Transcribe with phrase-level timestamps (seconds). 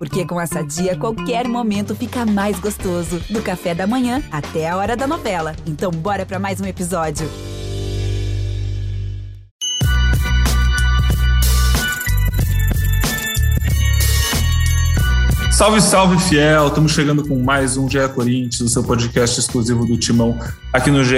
[0.00, 3.20] Porque com essa dia, qualquer momento fica mais gostoso.
[3.28, 5.54] Do café da manhã até a hora da novela.
[5.66, 7.28] Então, bora para mais um episódio.
[15.52, 16.68] Salve, salve, fiel!
[16.68, 20.34] Estamos chegando com mais um GE Corinthians, o seu podcast exclusivo do Timão
[20.72, 21.14] aqui no GE.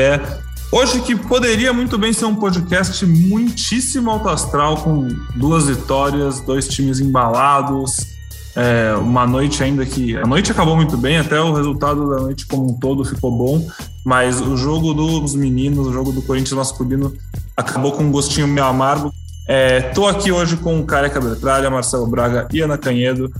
[0.72, 5.06] Hoje que poderia muito bem ser um podcast muitíssimo alto astral, com
[5.36, 8.12] duas vitórias, dois times embalados,
[8.54, 10.16] é, uma noite ainda que.
[10.16, 13.66] A noite acabou muito bem, até o resultado da noite como um todo ficou bom,
[14.04, 17.12] mas o jogo dos meninos, o jogo do Corinthians masculino,
[17.56, 19.12] acabou com um gostinho meio amargo.
[19.48, 23.30] É, aqui hoje com o Careca Bertralha, Marcelo Braga e Ana Canhedo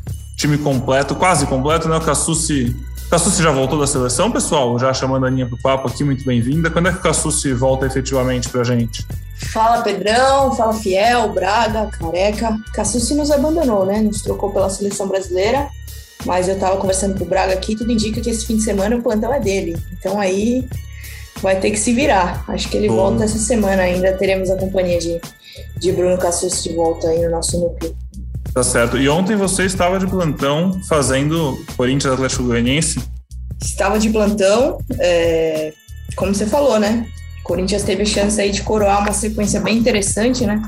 [0.43, 1.97] time completo, quase completo, né?
[1.97, 2.77] O Cassucci.
[3.13, 4.79] Cassucci já voltou da seleção, pessoal?
[4.79, 6.71] Já chamando a Aninha pro papo aqui, muito bem-vinda.
[6.71, 9.07] Quando é que o Cassucci volta efetivamente pra gente?
[9.53, 12.57] Fala Pedrão, fala Fiel, Braga, Careca.
[12.73, 14.01] Cassucci nos abandonou, né?
[14.01, 15.69] Nos trocou pela seleção brasileira.
[16.25, 18.97] Mas eu tava conversando com o Braga aqui, tudo indica que esse fim de semana
[18.97, 19.77] o plantão é dele.
[19.93, 20.67] Então aí
[21.43, 22.43] vai ter que se virar.
[22.49, 22.97] Acho que ele Bom.
[22.97, 24.17] volta essa semana ainda.
[24.17, 25.21] Teremos a companhia de,
[25.77, 27.95] de Bruno Cassucci de volta aí no nosso núcleo.
[28.55, 28.99] Tá certo.
[28.99, 33.01] E ontem você estava de plantão fazendo Corinthians Atlético Goianiense?
[33.61, 35.73] Estava de plantão, é,
[36.17, 37.07] como você falou, né?
[37.43, 40.61] Corinthians teve a chance aí de coroar uma sequência bem interessante, né?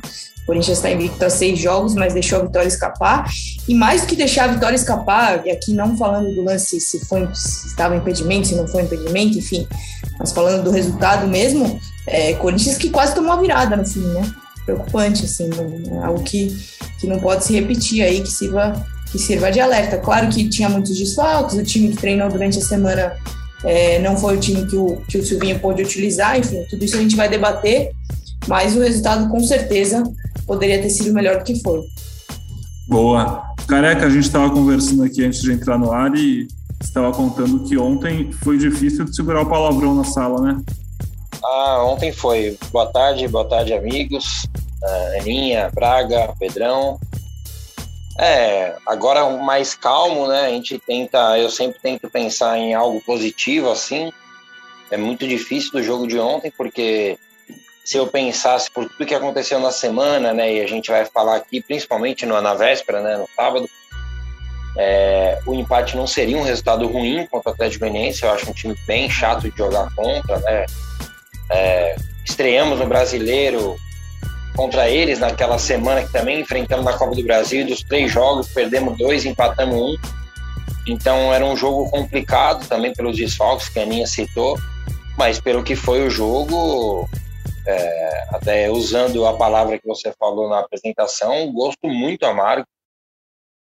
[0.43, 3.31] O Corinthians está invicto a seis jogos, mas deixou a vitória escapar.
[3.69, 7.05] E mais do que deixar a vitória escapar, e aqui não falando do lance se,
[7.07, 9.67] foi, se estava impedimento, se não foi impedimento, enfim,
[10.19, 14.23] mas falando do resultado mesmo, é, Corinthians que quase tomou a virada no fim, né?
[14.65, 16.01] Preocupante, assim, né?
[16.03, 16.57] algo que
[17.05, 18.73] que não pode se repetir aí, que sirva,
[19.13, 19.99] que sirva de alerta.
[19.99, 23.13] Claro que tinha muitos desfalques, o time que treinou durante a semana
[23.63, 26.97] é, não foi o time que o, que o Silvinho pôde utilizar, enfim, tudo isso
[26.97, 27.91] a gente vai debater,
[28.47, 30.03] mas o resultado com certeza
[30.47, 31.81] poderia ter sido melhor do que foi.
[32.89, 33.43] Boa.
[33.67, 36.47] Careca, a gente estava conversando aqui antes de entrar no ar e
[36.83, 40.61] estava contando que ontem foi difícil de segurar o palavrão na sala, né?
[41.45, 42.57] Ah, ontem foi.
[42.73, 44.47] Boa tarde, boa tarde, amigos
[44.85, 46.99] uh, Aninha, Braga, Pedrão.
[48.19, 50.47] É, agora mais calmo, né?
[50.47, 54.13] A gente tenta, eu sempre tento pensar em algo positivo assim.
[54.91, 57.19] É muito difícil do jogo de ontem, porque
[57.85, 61.37] se eu pensasse por tudo que aconteceu na semana, né, e a gente vai falar
[61.37, 63.69] aqui, principalmente no, na véspera, né, no sábado,
[64.79, 68.23] é, o empate não seria um resultado ruim contra o Atlético Goianiense.
[68.23, 70.67] Eu acho um time bem chato de jogar contra, né?
[71.51, 73.77] É, estreamos no Brasileiro
[74.57, 77.67] contra eles naquela semana que também enfrentamos na Copa do Brasil.
[77.67, 79.97] Dos três jogos, perdemos dois, empatamos um.
[80.87, 84.59] Então era um jogo complicado também pelos desfalques que a Aninha citou,
[85.17, 87.09] mas pelo que foi o jogo,
[87.67, 92.67] é, até usando a palavra que você falou na apresentação, gosto muito amargo,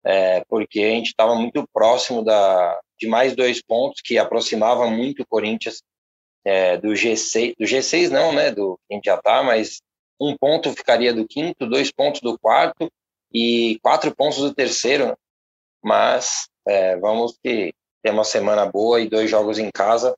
[0.03, 5.21] é, porque a gente estava muito próximo da, de mais dois pontos que aproximava muito
[5.21, 5.83] o Corinthians
[6.46, 9.81] é, do G6, do G6 não, né, do a já está, mas
[10.19, 12.91] um ponto ficaria do quinto, dois pontos do quarto
[13.34, 15.18] e quatro pontos do terceiro.
[15.84, 20.16] Mas é, vamos que ter uma semana boa e dois jogos em casa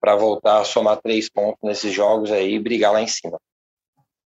[0.00, 3.38] para voltar a somar três pontos nesses jogos aí e brigar lá em cima.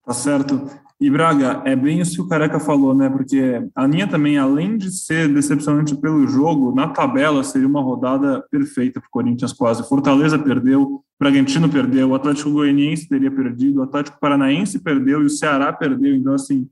[0.06, 0.70] Tá certo.
[1.00, 3.10] E Braga, é bem isso que o Careca falou, né?
[3.10, 8.42] Porque a linha também, além de ser decepcionante pelo jogo, na tabela seria uma rodada
[8.50, 9.88] perfeita para o Corinthians quase.
[9.88, 15.30] Fortaleza perdeu, Bragantino perdeu, o Atlético Goianiense teria perdido, o Atlético Paranaense perdeu e o
[15.30, 16.16] Ceará perdeu.
[16.16, 16.70] Então, assim,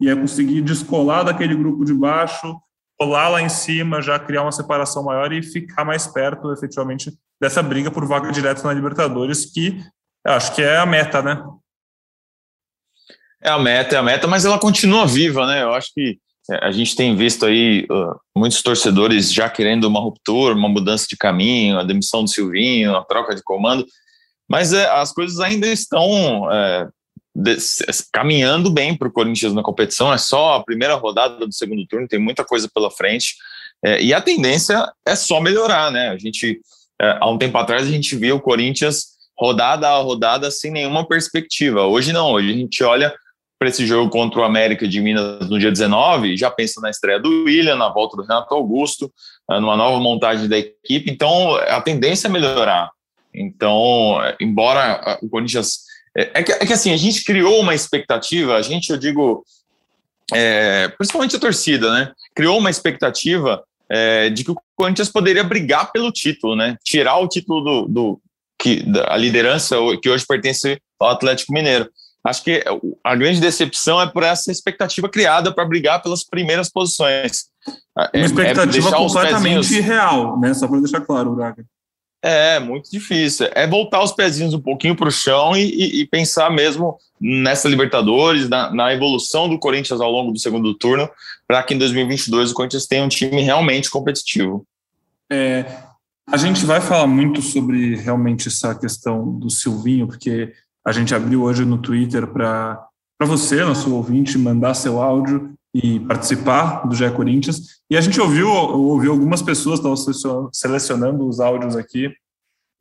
[0.00, 2.56] ia conseguir descolar daquele grupo de baixo,
[2.98, 7.62] colar lá em cima, já criar uma separação maior e ficar mais perto, efetivamente, dessa
[7.62, 9.78] briga por vaga direta na Libertadores, que
[10.26, 11.42] acho que é a meta, né?
[13.44, 15.62] É a meta, é a meta, mas ela continua viva, né?
[15.62, 16.18] Eu acho que
[16.50, 21.06] é, a gente tem visto aí uh, muitos torcedores já querendo uma ruptura, uma mudança
[21.08, 23.86] de caminho, a demissão do Silvinho, a troca de comando,
[24.48, 26.88] mas é, as coisas ainda estão é,
[28.12, 30.12] caminhando bem para o Corinthians na competição.
[30.12, 33.34] É só a primeira rodada do segundo turno, tem muita coisa pela frente
[33.84, 36.08] é, e a tendência é só melhorar, né?
[36.08, 36.60] A gente
[37.00, 41.06] é, há um tempo atrás a gente via o Corinthians rodada a rodada sem nenhuma
[41.06, 41.82] perspectiva.
[41.82, 43.14] Hoje não, hoje a gente olha
[43.58, 47.20] para esse jogo contra o América de Minas no dia 19, já pensa na estreia
[47.20, 49.12] do William, na volta do Renato Augusto,
[49.50, 51.10] eh, numa nova montagem da equipe.
[51.10, 52.90] Então, a tendência é melhorar.
[53.32, 55.84] Então, embora eh, o Corinthians.
[56.16, 59.44] É, é que, é que assim, a gente criou uma expectativa, a gente, eu digo,
[60.32, 62.12] é, principalmente a torcida, né?
[62.34, 66.76] Criou uma expectativa é, de que o Corinthians poderia brigar pelo título, né?
[66.84, 68.20] Tirar o título do, do
[68.58, 71.90] que a liderança que hoje pertence ao Atlético Mineiro.
[72.24, 72.64] Acho que
[73.04, 77.50] a grande decepção é por essa expectativa criada para brigar pelas primeiras posições.
[77.98, 79.84] É, Uma expectativa é completamente pezinhos...
[79.84, 80.54] real, né?
[80.54, 81.64] Só para deixar claro, Braga.
[82.22, 83.48] É, muito difícil.
[83.52, 87.68] É voltar os pezinhos um pouquinho para o chão e, e, e, pensar mesmo nessa
[87.68, 91.06] Libertadores, na, na, evolução do Corinthians ao longo do segundo turno,
[91.46, 94.66] para que em 2022 o Corinthians tenha um time realmente competitivo.
[95.30, 95.66] É,
[96.26, 100.54] a gente vai falar muito sobre realmente essa questão do Silvinho, porque
[100.86, 102.88] a gente abriu hoje no Twitter para
[103.22, 107.80] você, nosso ouvinte, mandar seu áudio e participar do GE Corinthians.
[107.90, 112.12] E a gente ouviu, ouviu algumas pessoas, estão selecionando os áudios aqui,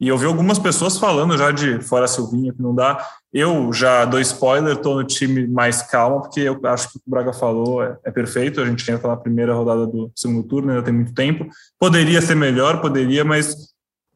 [0.03, 3.07] e ouviu algumas pessoas falando já de fora Silvinho, que não dá.
[3.31, 7.31] Eu já dou spoiler, estou no time mais calmo, porque eu acho que o Braga
[7.31, 8.59] falou é, é perfeito.
[8.59, 11.47] A gente está na primeira rodada do segundo turno, ainda tem muito tempo.
[11.79, 13.55] Poderia ser melhor, poderia, mas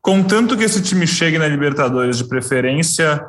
[0.01, 3.25] contanto que esse time chegue na Libertadores de preferência,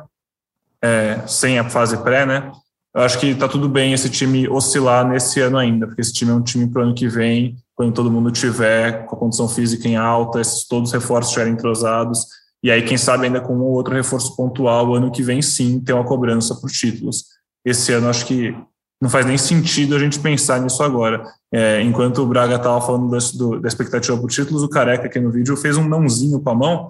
[0.83, 2.51] é, sem a fase pré, né?
[2.93, 6.31] eu acho que está tudo bem esse time oscilar nesse ano ainda, porque esse time
[6.31, 9.47] é um time para o ano que vem, quando todo mundo tiver com a condição
[9.47, 12.25] física em alta, esses todos os reforços estiverem entrosados,
[12.61, 15.79] e aí, quem sabe, ainda com um ou outro reforço pontual, ano que vem sim
[15.79, 17.23] ter uma cobrança por títulos.
[17.63, 18.53] Esse ano acho que
[19.01, 21.23] não faz nem sentido a gente pensar nisso agora.
[21.53, 25.31] É, enquanto o Braga estava falando do, da expectativa por títulos, o Careca aqui no
[25.31, 26.89] vídeo fez um nãozinho com a mão.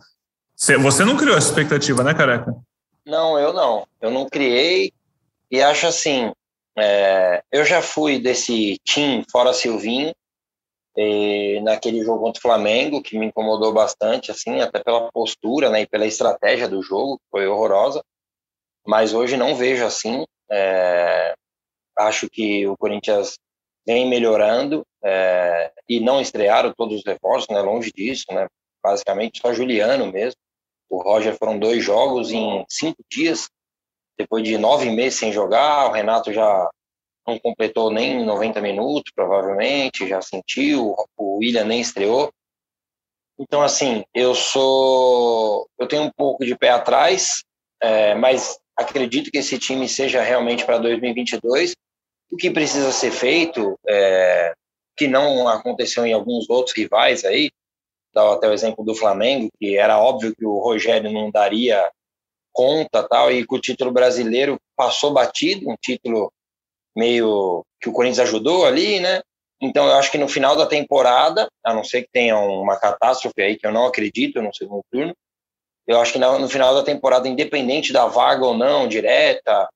[0.58, 2.56] Você não criou essa expectativa, né, Careca?
[3.10, 3.88] Não, eu não.
[4.00, 4.94] Eu não criei.
[5.52, 6.32] E acho assim,
[6.78, 10.14] é, eu já fui desse time fora Silvinho,
[11.64, 15.88] naquele jogo contra o Flamengo, que me incomodou bastante, assim, até pela postura né, e
[15.88, 18.04] pela estratégia do jogo, que foi horrorosa.
[18.86, 20.26] Mas hoje não vejo assim.
[20.52, 21.34] É,
[21.98, 23.40] acho que o Corinthians
[23.88, 28.48] vem melhorando é, e não estrearam todos os reforços, né, longe disso, né,
[28.84, 30.40] basicamente só Juliano mesmo.
[30.90, 33.50] O Roger foram dois jogos em cinco dias,
[34.18, 36.70] depois de nove meses sem jogar, o Renato já
[37.26, 42.32] não completou nem 90 minutos, provavelmente, já sentiu, o William nem estreou.
[43.40, 45.70] Então, assim, eu sou.
[45.80, 47.44] Eu tenho um pouco de pé atrás,
[47.82, 51.74] é, mas acredito que esse time seja realmente para 2022.
[52.32, 54.54] O que precisa ser feito, é,
[54.98, 57.50] que não aconteceu em alguns outros rivais aí,
[58.16, 61.90] até o exemplo do Flamengo, que era óbvio que o Rogério não daria
[62.52, 66.32] conta tal, e que o título brasileiro passou batido, um título
[66.96, 69.22] meio que o Corinthians ajudou ali, né?
[69.62, 73.42] Então eu acho que no final da temporada, a não ser que tenha uma catástrofe
[73.42, 75.14] aí que eu não acredito no segundo turno,
[75.88, 79.68] eu acho que no final da temporada, independente da vaga ou não, direta,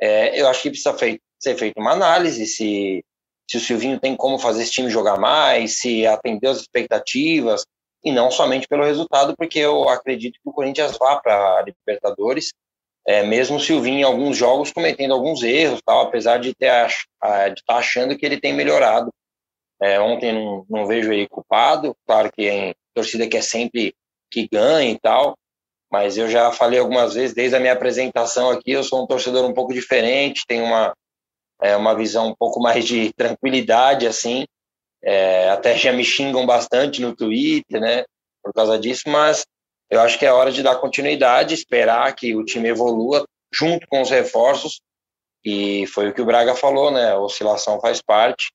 [0.00, 3.04] é, eu acho que precisa fei ser feita uma análise se,
[3.48, 7.64] se o Silvinho tem como fazer esse time jogar mais, se atendeu as expectativas,
[8.04, 12.52] e não somente pelo resultado, porque eu acredito que o Corinthians vá para a Libertadores,
[13.06, 16.88] é, mesmo o Silvinho em alguns jogos cometendo alguns erros, tal, apesar de estar
[17.20, 19.12] tá achando que ele tem melhorado.
[19.80, 23.94] É, ontem não, não, vejo ele culpado, claro que a torcida quer sempre
[24.30, 25.36] que ganhe e tal,
[25.90, 29.44] mas eu já falei algumas vezes, desde a minha apresentação aqui, eu sou um torcedor
[29.44, 30.94] um pouco diferente, tenho uma,
[31.62, 34.44] é, uma visão um pouco mais de tranquilidade, assim,
[35.02, 38.04] é, até já me xingam bastante no Twitter, né,
[38.42, 39.46] por causa disso, mas
[39.90, 44.02] eu acho que é hora de dar continuidade, esperar que o time evolua junto com
[44.02, 44.80] os reforços,
[45.44, 48.50] e foi o que o Braga falou, né, a oscilação faz parte,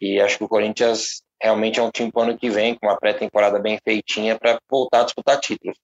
[0.00, 2.86] e acho que o Corinthians realmente é um time para o ano que vem, com
[2.86, 5.76] uma pré-temporada bem feitinha, para voltar a disputar títulos.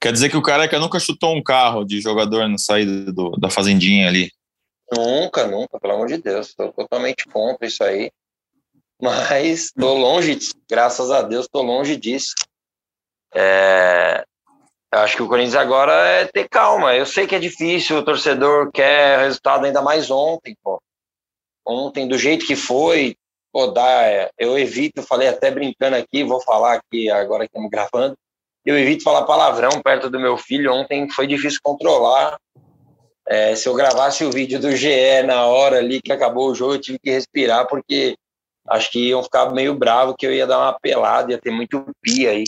[0.00, 3.50] Quer dizer que o Careca nunca chutou um carro de jogador na saída do, da
[3.50, 4.30] fazendinha ali?
[4.92, 6.48] Nunca, nunca, pelo amor de Deus.
[6.48, 8.10] Estou totalmente contra isso aí
[9.00, 9.30] mas
[9.66, 10.38] estou longe,
[10.68, 12.34] graças a Deus, estou longe disso.
[13.34, 14.24] É,
[14.90, 16.94] acho que o Corinthians agora é ter calma.
[16.94, 20.80] Eu sei que é difícil, o torcedor quer resultado ainda mais ontem, pô.
[21.66, 23.16] Ontem, do jeito que foi,
[23.52, 27.70] pô, dá, é, eu evito, falei até brincando aqui, vou falar aqui agora que estamos
[27.70, 28.16] gravando,
[28.64, 30.72] eu evito falar palavrão perto do meu filho.
[30.72, 32.36] Ontem foi difícil controlar.
[33.28, 36.74] É, se eu gravasse o vídeo do GE na hora ali que acabou o jogo,
[36.74, 38.16] eu tive que respirar, porque
[38.68, 41.84] acho que iam ficar meio bravo que eu ia dar uma pelada, ia ter muito
[42.00, 42.44] pi aí.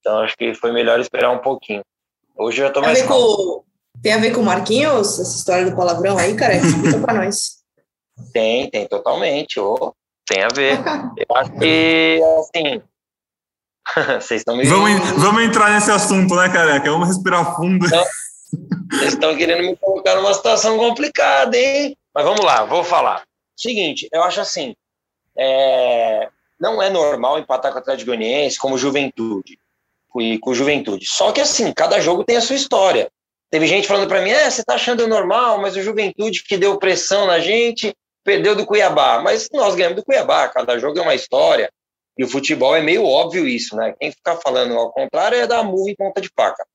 [0.00, 1.82] Então acho que foi melhor esperar um pouquinho.
[2.36, 2.98] Hoje eu já tô mais.
[2.98, 3.64] Tem a ver com,
[4.02, 6.54] tem a ver com o Marquinhos, essa história do palavrão aí, cara?
[6.54, 7.58] Explica pra nós.
[8.32, 9.58] Tem, tem totalmente.
[9.58, 9.92] Oh,
[10.26, 10.78] tem a ver.
[11.16, 12.82] eu acho que, assim.
[14.20, 14.64] Vocês estão me.
[14.64, 16.90] Vamos, vamos entrar nesse assunto, né, careca?
[16.90, 17.86] Vamos respirar fundo.
[17.86, 18.04] Então,
[18.90, 21.96] vocês estão querendo me colocar numa situação complicada, hein?
[22.14, 23.22] Mas vamos lá, vou falar.
[23.56, 24.74] Seguinte, eu acho assim,
[25.36, 26.28] é,
[26.60, 29.58] não é normal empatar com o Atlético Goianiense como Juventude
[30.20, 31.06] e com Juventude.
[31.06, 33.10] Só que assim, cada jogo tem a sua história.
[33.50, 36.78] Teve gente falando para mim, é, você tá achando normal, mas o Juventude que deu
[36.78, 41.14] pressão na gente, perdeu do Cuiabá, mas nós ganhamos do Cuiabá, cada jogo é uma
[41.14, 41.70] história.
[42.18, 43.94] E o futebol é meio óbvio isso, né?
[43.98, 46.66] Quem ficar falando ao contrário é dar murro em ponta de faca.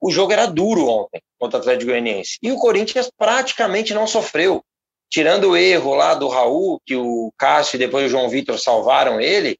[0.00, 2.38] O jogo era duro ontem contra o Atlético Goianiense.
[2.42, 4.62] E o Corinthians praticamente não sofreu.
[5.10, 9.20] Tirando o erro lá do Raul, que o Cássio e depois o João Vitor salvaram
[9.20, 9.56] ele,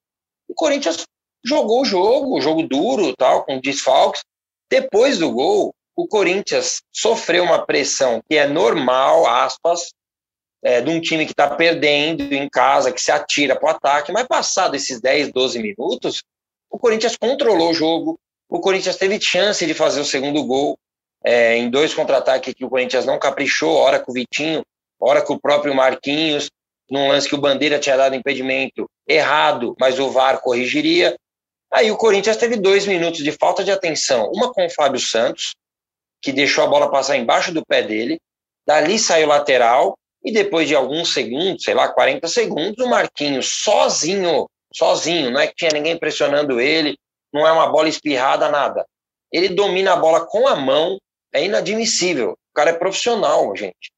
[0.48, 1.04] o Corinthians
[1.44, 4.22] jogou o jogo, o jogo duro, tal, com desfalques.
[4.68, 9.92] Depois do gol, o Corinthians sofreu uma pressão que é normal, aspas,
[10.62, 14.12] é, de um time que está perdendo em casa, que se atira para o ataque,
[14.12, 16.22] mas passado esses 10, 12 minutos,
[16.68, 20.78] o Corinthians controlou o jogo, o Corinthians teve chance de fazer o segundo gol,
[21.24, 24.62] é, em dois contra-ataques que o Corinthians não caprichou, hora com o Vitinho,
[25.00, 26.48] hora com o próprio Marquinhos,
[26.90, 31.16] num lance que o Bandeira tinha dado impedimento errado, mas o VAR corrigiria.
[31.72, 35.54] Aí o Corinthians teve dois minutos de falta de atenção, uma com o Fábio Santos,
[36.22, 38.18] que deixou a bola passar embaixo do pé dele,
[38.64, 44.48] dali saiu lateral, e depois de alguns segundos, sei lá, 40 segundos, o Marquinhos sozinho,
[44.74, 46.96] sozinho, não é que tinha ninguém pressionando ele,
[47.32, 48.86] não é uma bola espirrada, nada.
[49.32, 50.98] Ele domina a bola com a mão,
[51.32, 52.32] é inadmissível.
[52.32, 53.90] O cara é profissional, gente.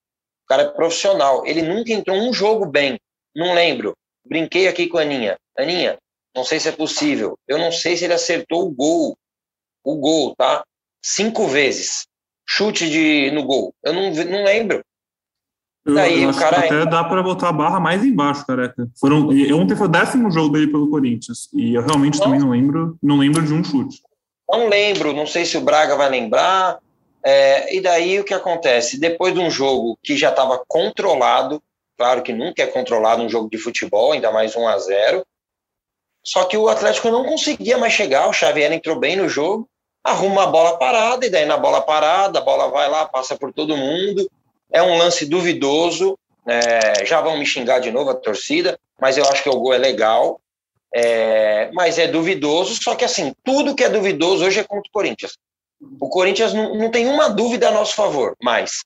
[0.45, 1.47] O cara é profissional.
[1.47, 2.99] Ele nunca entrou um jogo bem.
[3.35, 3.95] Não lembro.
[4.25, 5.37] Brinquei aqui com a Aninha.
[5.57, 5.99] Aninha,
[6.35, 7.39] não sei se é possível.
[7.47, 9.17] Eu não sei se ele acertou o gol.
[9.85, 10.65] O gol, tá?
[11.03, 12.07] Cinco vezes.
[12.47, 13.75] Chute de, no gol.
[13.85, 14.83] Eu não, não lembro.
[15.95, 16.59] Daí eu o cara.
[16.59, 18.87] até dá para botar a barra mais embaixo, careca.
[19.01, 21.49] Foram, ontem foi o décimo jogo dele pelo Corinthians.
[21.55, 24.03] E eu realmente não, também não lembro, não lembro de um chute.
[24.51, 26.79] Não lembro, não sei se o Braga vai lembrar.
[27.25, 29.01] É, e daí o que acontece?
[29.01, 31.63] Depois de um jogo que já estava controlado,
[31.97, 35.27] claro que nunca é controlado um jogo de futebol, ainda mais 1 a 0
[36.25, 39.69] Só que o Atlético não conseguia mais chegar, o Xavier entrou bem no jogo,
[40.05, 43.53] arruma a bola parada, e daí na bola parada, a bola vai lá, passa por
[43.53, 44.29] todo mundo
[44.73, 46.19] é um lance duvidoso.
[46.47, 49.75] É, já vão me xingar de novo a torcida, mas eu acho que o gol
[49.75, 50.41] é legal.
[50.95, 54.93] É, mas é duvidoso, só que assim, tudo que é duvidoso hoje é contra o
[54.93, 55.37] Corinthians.
[56.01, 58.83] O Corinthians não, não tem uma dúvida a nosso favor, mais.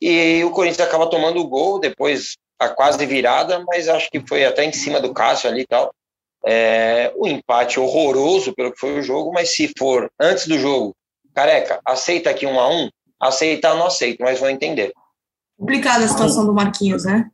[0.00, 4.44] E o Corinthians acaba tomando o gol, depois a quase virada, mas acho que foi
[4.44, 5.92] até em cima do Cássio ali e tal.
[6.44, 10.94] É, o empate horroroso pelo que foi o jogo, mas se for antes do jogo,
[11.34, 12.88] careca, aceita aqui um a um,
[13.20, 14.92] aceitar não aceito, mas vou entender.
[15.58, 17.28] Complicada a situação do Marquinhos, né?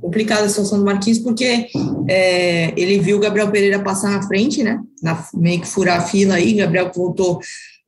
[0.00, 1.68] Complicada a situação do Marquinhos, porque
[2.08, 4.82] é, ele viu o Gabriel Pereira passar na frente, né?
[5.00, 6.54] Na, meio que furar a fila aí.
[6.54, 7.40] Gabriel voltou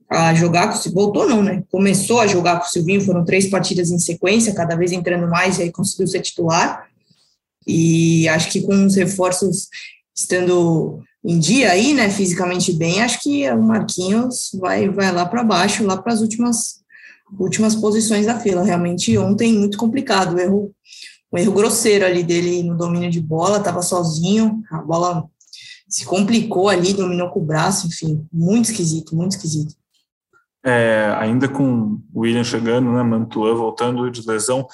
[0.08, 1.64] a jogar com voltou não, né?
[1.70, 5.58] Começou a jogar com o Silvinho, foram três partidas em sequência, cada vez entrando mais,
[5.58, 6.86] e aí conseguiu ser titular.
[7.66, 9.68] E acho que com os reforços
[10.14, 15.42] estando em dia aí, né, fisicamente bem, acho que o Marquinhos vai, vai lá para
[15.42, 16.85] baixo, lá para as últimas
[17.38, 18.62] últimas posições da fila.
[18.62, 20.72] Realmente ontem muito complicado, erro,
[21.32, 25.24] um erro grosseiro ali dele no domínio de bola, estava sozinho, a bola
[25.88, 29.74] se complicou ali, dominou com o braço, enfim, muito esquisito, muito esquisito.
[30.64, 34.66] É, ainda com o William chegando, né, Mantua voltando de lesão,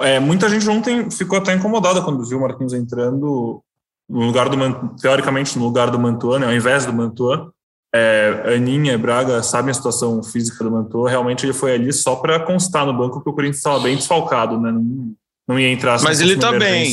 [0.00, 3.62] é, muita gente ontem ficou até incomodada quando viu o Marquinhos entrando
[4.06, 7.52] no lugar do teoricamente no lugar do Mantua, né, ao invés do Mantua,
[7.94, 12.40] é, Aninha Braga sabem a situação física do Mantua, realmente ele foi ali só para
[12.40, 14.70] constar no banco que o Corinthians estava bem desfalcado, né?
[14.70, 15.14] Não,
[15.46, 16.92] não ia entrar Mas ele está bem.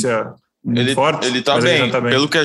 [0.73, 1.81] Ele, forte, ele está bem.
[1.83, 2.11] Ele tá bem.
[2.11, 2.43] Pelo que, a,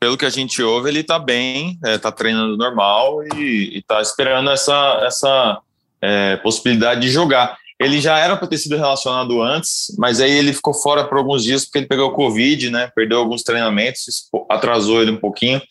[0.00, 4.50] pelo que a gente ouve, ele está bem, está é, treinando normal e está esperando
[4.50, 5.60] essa, essa
[6.00, 7.56] é, possibilidade de jogar.
[7.78, 11.44] Ele já era para ter sido relacionado antes, mas aí ele ficou fora por alguns
[11.44, 12.90] dias porque ele pegou Covid, né?
[12.94, 15.62] Perdeu alguns treinamentos, atrasou ele um pouquinho.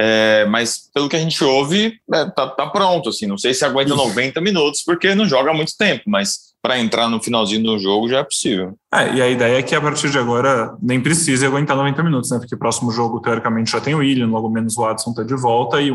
[0.00, 3.08] É, mas pelo que a gente ouve, é, tá, tá, pronto.
[3.08, 6.78] Assim, não sei se aguenta 90 minutos, porque não joga há muito tempo, mas para
[6.78, 8.76] entrar no finalzinho do jogo já é possível.
[8.92, 12.30] É, e a ideia é que a partir de agora nem precise aguentar 90 minutos,
[12.30, 12.38] né?
[12.38, 15.34] Porque o próximo jogo, teoricamente, já tem o William, logo menos o Adson tá de
[15.34, 15.92] volta, e,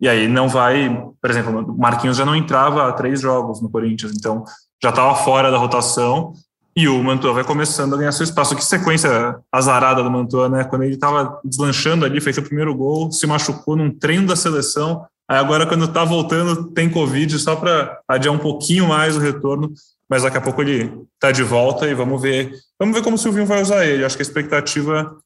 [0.00, 1.02] e aí não vai.
[1.20, 4.44] Por exemplo, o Marquinhos já não entrava há três jogos no Corinthians, então
[4.82, 6.32] já estava fora da rotação
[6.78, 8.54] e o Mantua vai começando a ganhar seu espaço.
[8.54, 10.62] Que sequência azarada do Mantua, né?
[10.62, 15.04] Quando ele estava deslanchando ali, fez o primeiro gol, se machucou num treino da seleção.
[15.28, 19.72] Aí agora, quando está voltando, tem Covid, só para adiar um pouquinho mais o retorno.
[20.08, 22.52] Mas daqui a pouco ele está de volta e vamos ver.
[22.78, 24.04] Vamos ver como o Silvinho vai usar ele.
[24.04, 25.16] Acho que a expectativa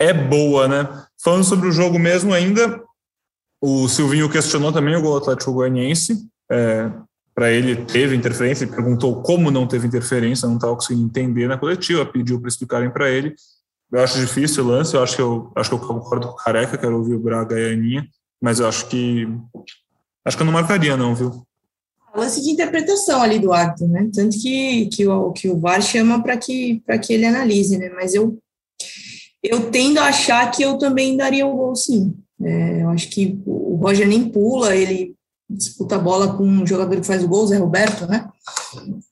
[0.00, 0.88] é boa, né?
[1.22, 2.82] Falando sobre o jogo mesmo ainda,
[3.62, 6.26] o Silvinho questionou também o gol Atlético Goianiense.
[6.50, 6.90] É,
[7.36, 11.58] para ele teve interferência, ele perguntou como não teve interferência, não estava conseguindo entender na
[11.58, 13.34] coletiva, pediu para explicarem para ele.
[13.92, 16.36] Eu acho difícil o lance, eu acho que eu acho que eu concordo com o
[16.36, 18.08] Careca, quero ouvir o Braga e a Aninha,
[18.40, 19.28] mas eu acho que
[20.24, 21.46] acho que eu não marcaria não, viu?
[22.16, 24.08] lance de interpretação ali do árbitro, né?
[24.14, 27.90] Tanto que, que, o, que o VAR chama para que, que ele analise, né?
[27.90, 28.38] Mas eu,
[29.42, 32.16] eu tendo a achar que eu também daria o gol, sim.
[32.42, 35.14] É, eu acho que o Roger nem pula, ele
[35.48, 38.28] disputa a bola com um jogador que faz o gol, o Zé Roberto, né?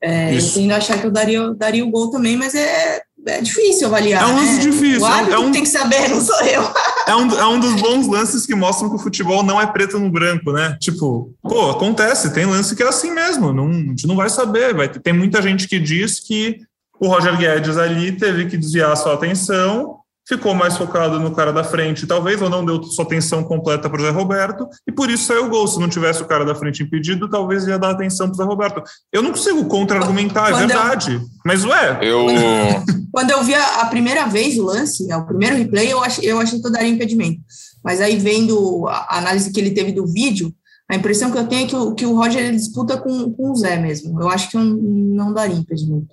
[0.00, 3.40] É, eu tendo a achar que eu daria, daria o gol também, mas é, é
[3.40, 4.22] difícil avaliar.
[4.22, 4.58] É um lance né?
[4.58, 5.02] difícil.
[5.02, 6.62] O árbitro é um, tem que saber, não sou eu.
[7.06, 9.98] É um, é um dos bons lances que mostram que o futebol não é preto
[9.98, 10.74] no branco, né?
[10.80, 14.72] Tipo, pô, acontece, tem lance que é assim mesmo, não, a gente não vai saber.
[14.74, 16.60] Vai, tem muita gente que diz que
[16.98, 21.52] o Roger Guedes ali teve que desviar a sua atenção ficou mais focado no cara
[21.52, 25.10] da frente, talvez, ou não deu sua atenção completa para o Zé Roberto, e por
[25.10, 25.66] isso saiu o gol.
[25.68, 28.44] Se não tivesse o cara da frente impedido, talvez ia dar atenção para o Zé
[28.44, 28.82] Roberto.
[29.12, 31.14] Eu não consigo contra-argumentar, é verdade.
[31.14, 31.98] Eu, mas, ué.
[32.02, 32.26] Eu...
[33.12, 36.40] Quando eu vi a, a, primeira vez o lance, o primeiro replay, eu achei, eu
[36.40, 37.40] achei que eu daria impedimento.
[37.84, 40.52] Mas aí, vendo a análise que ele teve do vídeo,
[40.90, 43.50] a impressão que eu tenho é que o, que o Roger ele disputa com, com
[43.50, 44.20] o Zé mesmo.
[44.20, 46.08] Eu acho que eu não daria impedimento.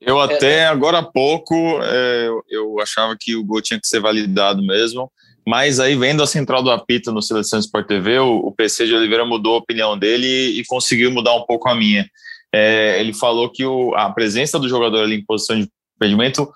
[0.00, 4.62] Eu até agora há pouco é, eu achava que o gol tinha que ser validado
[4.62, 5.10] mesmo,
[5.46, 8.94] mas aí vendo a central do apito no Seleção Sport TV, o, o PC de
[8.94, 12.06] Oliveira mudou a opinião dele e, e conseguiu mudar um pouco a minha.
[12.52, 16.48] É, ele falou que o, a presença do jogador ali em posição de impedimento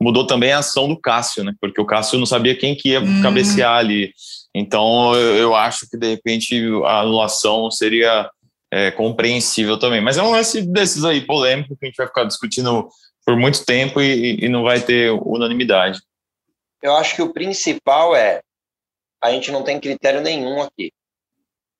[0.00, 1.52] mudou também a ação do Cássio, né?
[1.60, 3.22] Porque o Cássio não sabia quem que ia hum.
[3.22, 4.12] cabecear ali.
[4.54, 8.28] Então eu, eu acho que de repente a anulação seria
[8.74, 10.00] é, compreensível também.
[10.00, 12.88] Mas é um lance desses aí, polêmico, que a gente vai ficar discutindo
[13.24, 16.00] por muito tempo e, e não vai ter unanimidade.
[16.82, 18.42] Eu acho que o principal é
[19.22, 20.92] a gente não tem critério nenhum aqui.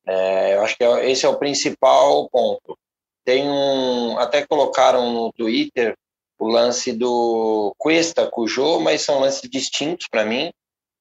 [0.06, 2.78] É, eu acho que é, esse é o principal ponto.
[3.24, 5.96] Tem um, até colocaram no Twitter
[6.38, 10.52] o lance do Cuesta com o Jô, mas são lances distintos para mim,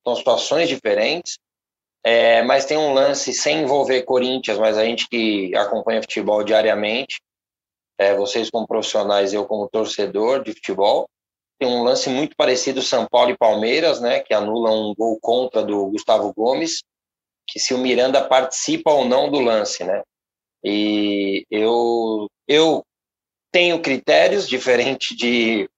[0.04, 1.38] são situações diferentes.
[2.06, 7.22] É, mas tem um lance sem envolver Corinthians, mas a gente que acompanha futebol diariamente,
[7.98, 11.08] é, vocês como profissionais, eu como torcedor de futebol,
[11.58, 15.64] tem um lance muito parecido São Paulo e Palmeiras, né, que anula um gol contra
[15.64, 16.84] do Gustavo Gomes,
[17.48, 20.02] que se o Miranda participa ou não do lance, né?
[20.64, 22.84] E eu eu
[23.52, 25.70] tenho critérios diferentes de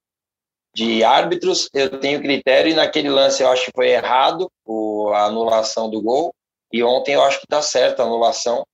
[0.76, 5.24] de árbitros, eu tenho critério, e naquele lance eu acho que foi errado o, a
[5.24, 6.36] anulação do gol,
[6.72, 8.68] e ontem eu acho que está certa a anulação.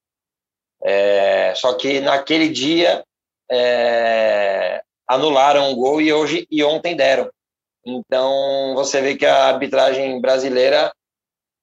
[0.83, 3.03] É, só que naquele dia
[3.51, 7.29] é, anularam o gol e hoje e ontem deram.
[7.85, 10.91] Então você vê que a arbitragem brasileira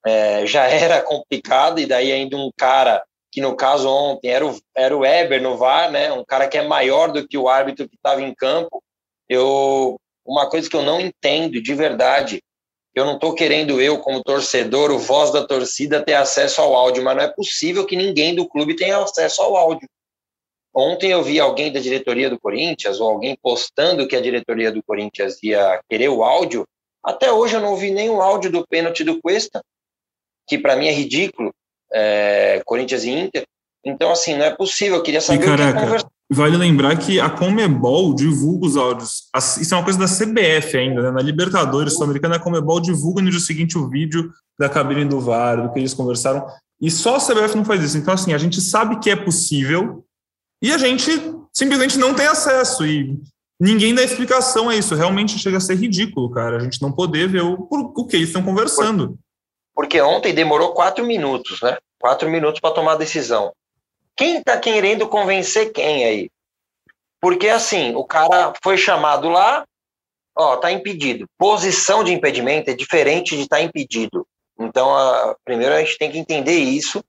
[0.07, 4.57] é, já era complicada, e daí ainda um cara que no caso ontem era o,
[4.73, 7.89] era o Weber no VAR, né, um cara que é maior do que o árbitro
[7.89, 8.81] que estava em campo.
[9.29, 9.99] Eu
[10.29, 12.43] uma coisa que eu não entendo de verdade.
[12.95, 17.03] Eu não estou querendo eu, como torcedor, o voz da torcida, ter acesso ao áudio,
[17.03, 19.89] mas não é possível que ninguém do clube tenha acesso ao áudio.
[20.75, 24.83] Ontem eu vi alguém da diretoria do Corinthians, ou alguém postando que a diretoria do
[24.83, 26.67] Corinthians ia querer o áudio.
[27.03, 29.63] Até hoje eu não ouvi nenhum áudio do pênalti do Cuesta,
[30.47, 31.55] que para mim é ridículo,
[31.91, 33.45] é, Corinthians e Inter.
[33.85, 34.97] Então, assim, não é possível.
[34.97, 36.11] Eu queria saber e, caraca, o que conversar.
[36.31, 39.29] Vale lembrar que a Comebol divulga os áudios.
[39.61, 41.11] Isso é uma coisa da CBF ainda, né?
[41.11, 45.63] Na Libertadores Sul-Americana, a Comebol divulga no dia seguinte o vídeo da cabine do VAR,
[45.63, 46.47] do que eles conversaram.
[46.81, 47.97] E só a CBF não faz isso.
[47.97, 50.05] Então, assim, a gente sabe que é possível
[50.63, 51.11] e a gente
[51.51, 52.87] simplesmente não tem acesso.
[52.87, 53.19] E
[53.59, 54.95] ninguém dá explicação a isso.
[54.95, 56.59] Realmente chega a ser ridículo, cara.
[56.59, 59.19] A gente não poder ver o, o que eles estão conversando.
[59.75, 61.79] Porque ontem demorou quatro minutos, né?
[61.99, 63.53] Quatro minutos para tomar a decisão.
[64.19, 66.31] Quem está querendo convencer quem aí?
[67.21, 69.65] Porque assim, o cara foi chamado lá,
[70.37, 71.25] ó, tá impedido.
[71.39, 74.27] Posição de impedimento é diferente de estar tá impedido.
[74.59, 77.03] Então, a, primeiro a gente tem que entender isso.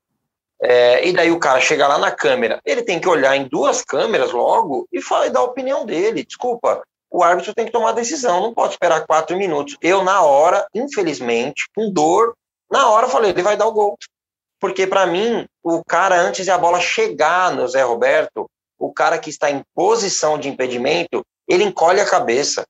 [0.62, 3.82] É, e daí o cara chega lá na câmera, ele tem que olhar em duas
[3.82, 6.24] câmeras logo e, fala, e dar a opinião dele.
[6.24, 9.78] Desculpa, o árbitro tem que tomar decisão, não pode esperar quatro minutos.
[9.82, 12.36] Eu, na hora, infelizmente, com dor,
[12.70, 13.98] na hora falei, ele vai dar o gol
[14.60, 19.18] porque para mim, o cara, antes de a bola chegar no Zé Roberto, o cara
[19.18, 22.66] que está em posição de impedimento, ele encolhe a cabeça.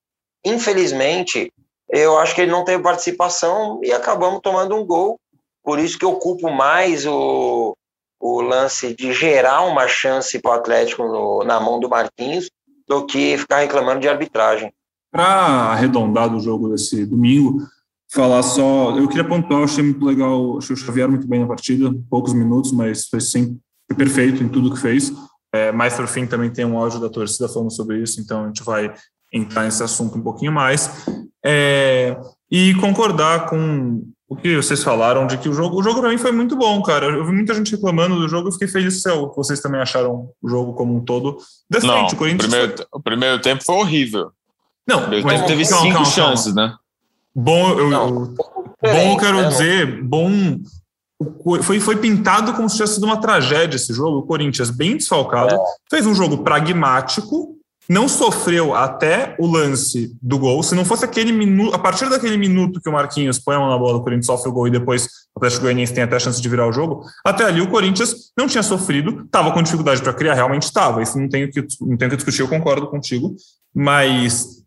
[0.45, 1.51] Infelizmente,
[1.89, 5.19] eu acho que ele não teve participação e acabamos tomando um gol.
[5.63, 7.75] Por isso que eu ocupo mais o,
[8.19, 12.49] o lance de gerar uma chance para o Atlético no, na mão do Marquinhos
[12.87, 14.73] do que ficar reclamando de arbitragem.
[15.11, 17.59] Para arredondar do jogo desse domingo,
[18.11, 18.97] falar só.
[18.97, 22.71] Eu queria pontuar, achei muito legal, achei o Xavier muito bem na partida, poucos minutos,
[22.71, 23.57] mas foi sempre
[23.95, 25.11] perfeito em tudo que fez.
[25.53, 28.43] É, mais para o fim também tem um áudio da torcida falando sobre isso, então
[28.43, 28.93] a gente vai
[29.33, 30.89] entrar nesse assunto um pouquinho mais.
[31.43, 32.17] É,
[32.51, 36.17] e concordar com o que vocês falaram de que o jogo, o jogo para mim
[36.17, 37.07] foi muito bom, cara.
[37.07, 40.49] Eu vi muita gente reclamando do jogo, eu fiquei feliz se vocês também acharam o
[40.49, 41.37] jogo como um todo
[41.69, 41.91] decente.
[41.91, 42.85] Não, o, Corinthians primeiro, foi...
[42.91, 44.31] o primeiro tempo foi horrível.
[44.87, 46.69] Não, mas teve cinco calma, chances, calma.
[46.69, 46.77] né?
[47.35, 48.33] Bom, eu, eu
[48.81, 49.47] bom, eu quero né?
[49.47, 50.59] dizer, bom.
[51.61, 54.19] Foi, foi pintado como se tivesse sido uma tragédia esse jogo.
[54.19, 55.57] O Corinthians, bem desfalcado, é.
[55.89, 57.57] fez um jogo pragmático,
[57.89, 60.63] não sofreu até o lance do gol.
[60.63, 63.69] Se não fosse aquele minuto, a partir daquele minuto que o Marquinhos põe a mão
[63.69, 66.19] na bola, o Corinthians sofre o gol e depois o Atlético Goianiense tem até a
[66.19, 67.03] chance de virar o jogo.
[67.25, 71.01] Até ali o Corinthians não tinha sofrido, estava com dificuldade para criar, realmente estava.
[71.01, 73.35] Isso não tenho que não tenho que discutir, eu concordo contigo.
[73.75, 74.58] Mas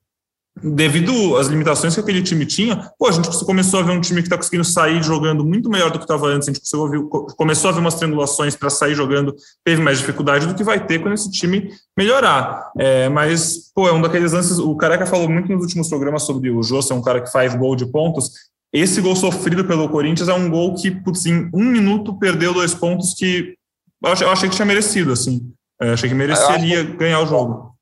[0.63, 4.21] devido às limitações que aquele time tinha, pô, a gente começou a ver um time
[4.21, 7.03] que está conseguindo sair jogando muito melhor do que estava antes, a gente ver,
[7.37, 11.01] começou a ver umas triangulações para sair jogando, teve mais dificuldade do que vai ter
[11.01, 12.71] quando esse time melhorar.
[12.79, 16.51] É, mas, pô, é um daqueles lances, o Careca falou muito nos últimos programas sobre
[16.51, 18.31] o Jô ser um cara que faz gol de pontos,
[18.73, 22.73] esse gol sofrido pelo Corinthians é um gol que, putz, em um minuto perdeu dois
[22.73, 23.55] pontos que
[24.03, 27.73] eu achei, que tinha merecido, assim, eu é, achei que mereceria ganhar o jogo.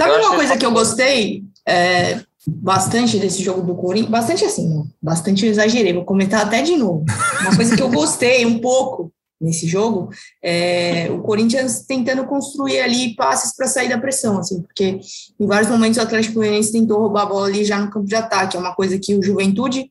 [0.00, 1.42] Sabe uma coisa que eu gostei?
[1.68, 6.76] É, bastante desse jogo do Corinthians, bastante assim, bastante eu exagerei, vou comentar até de
[6.76, 7.04] novo.
[7.42, 10.08] Uma coisa que eu gostei um pouco nesse jogo
[10.42, 14.98] é o Corinthians tentando construir ali passes para sair da pressão, assim, porque
[15.38, 18.16] em vários momentos o Atlético Goianiense tentou roubar a bola ali já no campo de
[18.16, 19.90] ataque, é uma coisa que o Juventude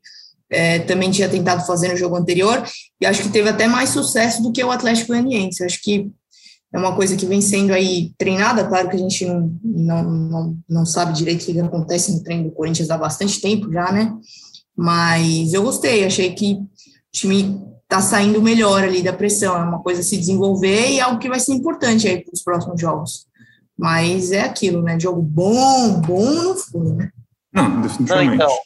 [0.49, 2.63] é, também tinha tentado fazer no jogo anterior,
[2.99, 5.63] e acho que teve até mais sucesso do que o Atlético Goianiense.
[5.63, 6.09] Acho que
[6.73, 10.57] é uma coisa que vem sendo aí treinada, claro que a gente não, não, não,
[10.69, 14.13] não sabe direito o que acontece no treino do Corinthians há bastante tempo já, né?
[14.75, 16.67] Mas eu gostei, achei que o
[17.11, 21.01] time está saindo melhor ali da pressão, é uma coisa a se desenvolver e é
[21.01, 23.25] algo que vai ser importante aí para os próximos jogos.
[23.77, 24.99] Mas é aquilo, né?
[24.99, 27.11] Jogo bom, bom não foi, né?
[27.53, 28.37] Não, definitivamente.
[28.37, 28.57] Não, então,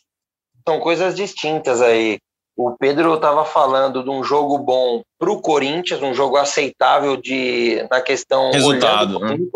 [0.68, 2.18] são coisas distintas aí.
[2.64, 7.84] O Pedro estava falando de um jogo bom para o Corinthians, um jogo aceitável de
[7.90, 9.50] na questão resultado, olhando, né?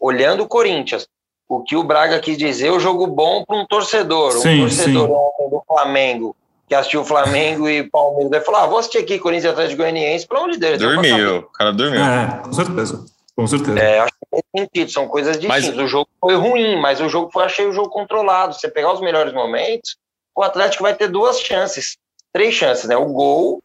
[0.00, 1.06] olhando o Corinthians.
[1.46, 5.08] O que o Braga quis dizer, o jogo bom para um torcedor, sim, um torcedor
[5.08, 5.50] sim.
[5.50, 6.34] do Flamengo
[6.66, 9.82] que assistiu o Flamengo e Palmeiras, vai falar, ah, vou assistir aqui Corinthians e Atlético
[9.82, 10.78] Goianiense, para onde dele?
[10.78, 12.00] Dormiu, o cara dormiu.
[12.00, 13.04] É, com certeza,
[13.36, 13.78] com certeza.
[13.78, 15.74] É, acho que tem sentido, são coisas distintas.
[15.74, 15.84] Mas...
[15.84, 18.54] O jogo foi ruim, mas o jogo foi, achei o jogo controlado.
[18.54, 19.96] Você pegar os melhores momentos,
[20.34, 21.98] o Atlético vai ter duas chances
[22.32, 22.96] três chances, né?
[22.96, 23.62] O gol,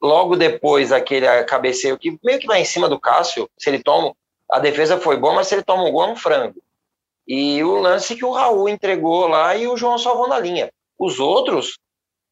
[0.00, 4.14] logo depois aquele cabeceio que meio que vai em cima do Cássio, se ele toma,
[4.50, 6.60] a defesa foi boa, mas se ele toma um gol é um frango.
[7.26, 10.70] E o lance que o Raul entregou lá e o João salvou na linha.
[10.98, 11.78] Os outros,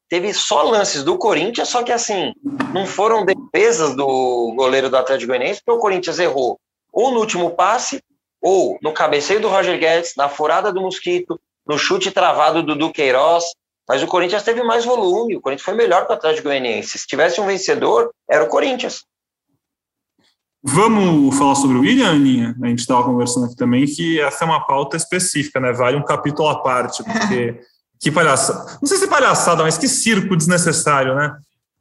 [0.09, 2.33] teve só lances do Corinthians, só que assim,
[2.73, 6.59] não foram defesas do goleiro do Atlético Goianiense, porque o Corinthians errou
[6.97, 8.01] ou no último passe,
[8.41, 13.43] ou no cabeceio do Roger Guedes, na furada do Mosquito, no chute travado do Duqueiroz,
[13.87, 16.99] mas o Corinthians teve mais volume, o Corinthians foi melhor que o Atlético Goianiense.
[16.99, 19.03] Se tivesse um vencedor, era o Corinthians.
[20.61, 22.55] Vamos falar sobre o William, Aninha?
[22.61, 25.71] A gente estava conversando aqui também que essa é uma pauta específica, né?
[25.71, 27.61] Vale um capítulo à parte, porque
[28.01, 28.77] que palhaçada.
[28.81, 31.37] Não sei se palhaçada, mas que circo desnecessário, né?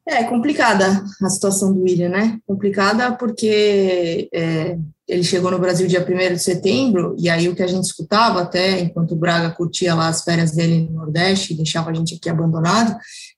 [0.07, 2.39] É complicada a situação do William, né?
[2.47, 7.63] Complicada porque é, ele chegou no Brasil dia 1 de setembro, e aí o que
[7.63, 11.57] a gente escutava até, enquanto o Braga curtia lá as férias dele no Nordeste e
[11.57, 12.97] deixava a gente aqui abandonado,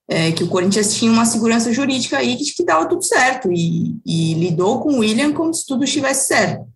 [0.09, 3.97] é que o Corinthians tinha uma segurança jurídica aí que, que dava tudo certo, e,
[4.07, 6.67] e lidou com o William como se tudo estivesse certo.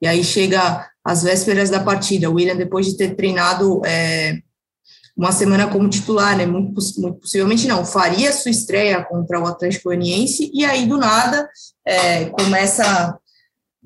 [0.00, 4.38] E aí chega às vésperas da partida, o William, depois de ter treinado é,
[5.16, 9.88] uma semana como titular, né, muito, muito, possivelmente não, faria sua estreia contra o Atlético
[9.88, 11.48] Goianiense, e aí do nada
[11.84, 13.18] é, começa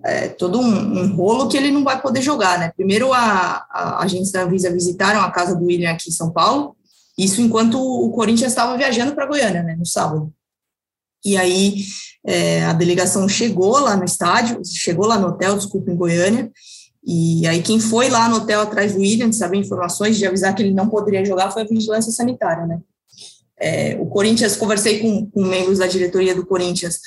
[0.05, 2.73] é, todo um, um, rolo que ele não vai poder jogar, né?
[2.75, 6.77] Primeiro, a, a agentes da Anvisa visitaram a casa do William aqui em São Paulo,
[7.19, 10.33] isso enquanto o Corinthians estava viajando para Goiânia, né, no sábado.
[11.25, 11.85] E aí
[12.27, 16.51] é, a delegação chegou lá no estádio, chegou lá no hotel, desculpa, em Goiânia,
[17.05, 20.55] e aí quem foi lá no hotel atrás do William, de saber informações, de avisar
[20.55, 22.81] que ele não poderia jogar, foi a vigilância sanitária, né?
[23.59, 27.01] É, o Corinthians, conversei com, com membros da diretoria do Corinthians,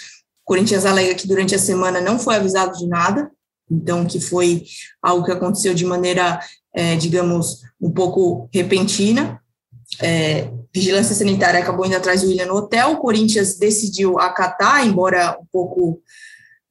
[0.44, 3.32] Corinthians alega que durante a semana não foi avisado de nada,
[3.70, 4.64] então que foi
[5.02, 6.40] algo que aconteceu de maneira,
[6.74, 9.40] é, digamos, um pouco repentina.
[10.02, 15.38] É, vigilância sanitária acabou indo atrás do William no hotel, o Corinthians decidiu acatar, embora
[15.40, 16.02] um pouco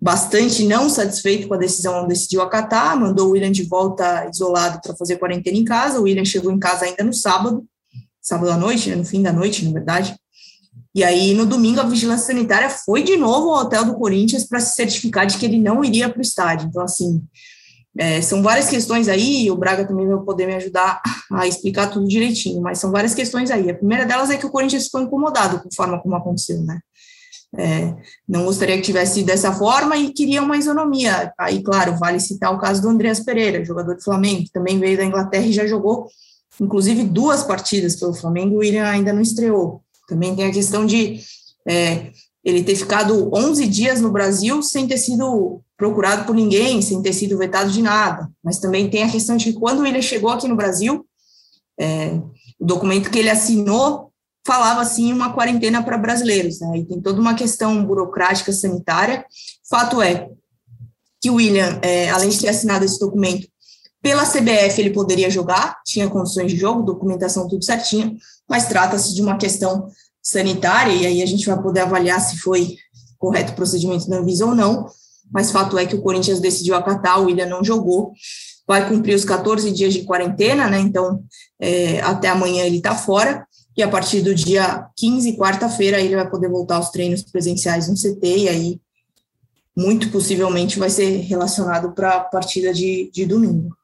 [0.02, 4.96] bastante não satisfeito com a decisão, decidiu acatar, mandou o William de volta isolado para
[4.96, 6.00] fazer quarentena em casa.
[6.00, 7.64] O William chegou em casa ainda no sábado,
[8.20, 10.16] sábado à noite, né, no fim da noite, na verdade.
[10.94, 14.60] E aí, no domingo, a vigilância sanitária foi de novo ao hotel do Corinthians para
[14.60, 16.68] se certificar de que ele não iria para o estádio.
[16.68, 17.22] Então, assim,
[17.94, 22.08] É, são várias questões aí, o Braga também vai poder me ajudar a explicar tudo
[22.08, 23.68] direitinho, mas são várias questões aí.
[23.68, 26.80] A primeira delas é que o Corinthians ficou incomodado com a forma como aconteceu, né?
[27.54, 27.94] É,
[28.26, 31.34] não gostaria que tivesse dessa forma e queria uma isonomia.
[31.38, 34.96] Aí, claro, vale citar o caso do Andreas Pereira, jogador do Flamengo, que também veio
[34.96, 36.06] da Inglaterra e já jogou,
[36.58, 39.82] inclusive, duas partidas pelo Flamengo, o William ainda não estreou.
[40.12, 41.20] Também tem a questão de
[41.66, 42.10] é,
[42.44, 47.14] ele ter ficado 11 dias no Brasil sem ter sido procurado por ninguém, sem ter
[47.14, 48.30] sido vetado de nada.
[48.44, 51.06] Mas também tem a questão de que quando ele chegou aqui no Brasil,
[51.80, 52.20] é,
[52.60, 54.12] o documento que ele assinou
[54.46, 56.78] falava assim uma quarentena para brasileiros, né?
[56.78, 59.24] E tem toda uma questão burocrática sanitária.
[59.70, 60.28] Fato é
[61.22, 63.48] que o William, é, além de ter assinado esse documento
[64.02, 68.16] pela CBF, ele poderia jogar, tinha condições de jogo, documentação tudo certinho,
[68.48, 69.88] mas trata-se de uma questão
[70.22, 72.76] sanitária e aí a gente vai poder avaliar se foi
[73.18, 74.86] correto o procedimento da Anvisa ou não.
[75.32, 78.12] Mas fato é que o Corinthians decidiu acatar, o William não jogou,
[78.66, 80.78] vai cumprir os 14 dias de quarentena, né?
[80.78, 81.22] Então,
[81.58, 86.28] é, até amanhã ele está fora e a partir do dia 15, quarta-feira, ele vai
[86.28, 88.80] poder voltar aos treinos presenciais no CT, e aí,
[89.74, 93.74] muito possivelmente, vai ser relacionado para a partida de, de domingo.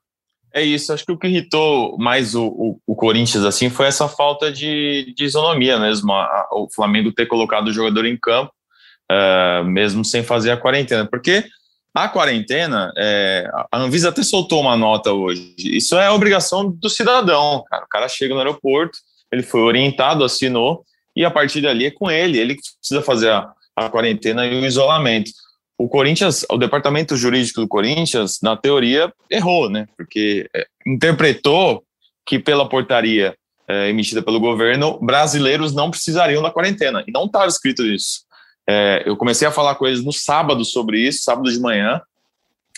[0.53, 4.09] É isso, acho que o que irritou mais o, o, o Corinthians assim foi essa
[4.09, 8.51] falta de, de isonomia mesmo, a, a, o Flamengo ter colocado o jogador em campo,
[9.13, 11.45] uh, mesmo sem fazer a quarentena, porque
[11.95, 17.65] a quarentena, é, a Anvisa até soltou uma nota hoje, isso é obrigação do cidadão,
[17.69, 18.99] cara, o cara chega no aeroporto,
[19.33, 20.85] ele foi orientado, assinou,
[21.15, 24.65] e a partir dali é com ele, ele precisa fazer a, a quarentena e o
[24.65, 25.31] isolamento.
[25.79, 29.87] O Corinthians, o departamento jurídico do Corinthians, na teoria, errou, né?
[29.97, 31.85] Porque é, interpretou
[32.27, 33.35] que pela portaria
[33.69, 37.05] é, emitida pelo governo, brasileiros não precisariam da quarentena.
[37.07, 38.23] E não estava escrito isso.
[38.69, 42.01] É, eu comecei a falar com eles no sábado sobre isso, sábado de manhã,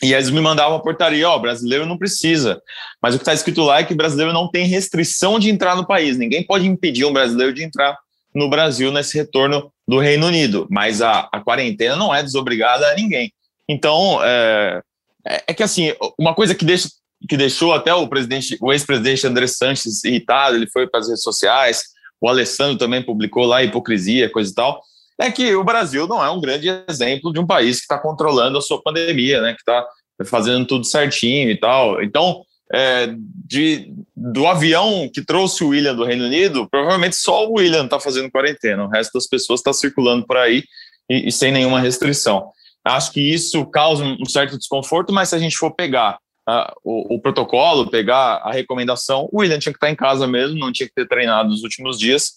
[0.03, 2.61] e eles me mandavam a portaria, ó, brasileiro não precisa.
[3.03, 5.87] Mas o que está escrito lá é que brasileiro não tem restrição de entrar no
[5.87, 6.17] país.
[6.17, 7.99] Ninguém pode impedir um brasileiro de entrar
[8.35, 10.67] no Brasil nesse retorno do Reino Unido.
[10.71, 13.33] Mas a, a quarentena não é desobrigada a ninguém.
[13.69, 14.83] Então, é,
[15.27, 16.89] é, é que assim, uma coisa que, deixa,
[17.29, 21.23] que deixou até o presidente, o ex-presidente André Sanches irritado, ele foi para as redes
[21.23, 21.83] sociais,
[22.21, 24.81] o Alessandro também publicou lá hipocrisia, coisa e tal
[25.21, 28.57] é que o Brasil não é um grande exemplo de um país que está controlando
[28.57, 29.53] a sua pandemia, né?
[29.53, 29.87] Que está
[30.25, 32.03] fazendo tudo certinho e tal.
[32.03, 33.15] Então, é,
[33.47, 37.99] de, do avião que trouxe o William do Reino Unido, provavelmente só o William está
[37.99, 40.63] fazendo quarentena, o resto das pessoas está circulando por aí
[41.09, 42.51] e, e, sem nenhuma restrição.
[42.85, 47.17] Acho que isso causa um certo desconforto, mas se a gente for pegar uh, o,
[47.17, 50.73] o, protocolo, pegar a recomendação, o William tinha que estar tá em casa mesmo, não
[50.73, 52.35] tinha que ter treinado nos últimos dias,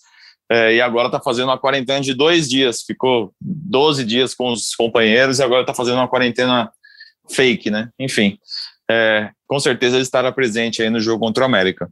[0.52, 4.76] é, e agora está fazendo uma quarentena de dois dias, ficou 12 dias com os
[4.76, 6.70] companheiros e agora está fazendo uma quarentena
[7.30, 7.90] fake, né?
[7.98, 8.38] Enfim,
[8.94, 11.90] é, com certeza ele estará presente aí no jogo contra o América.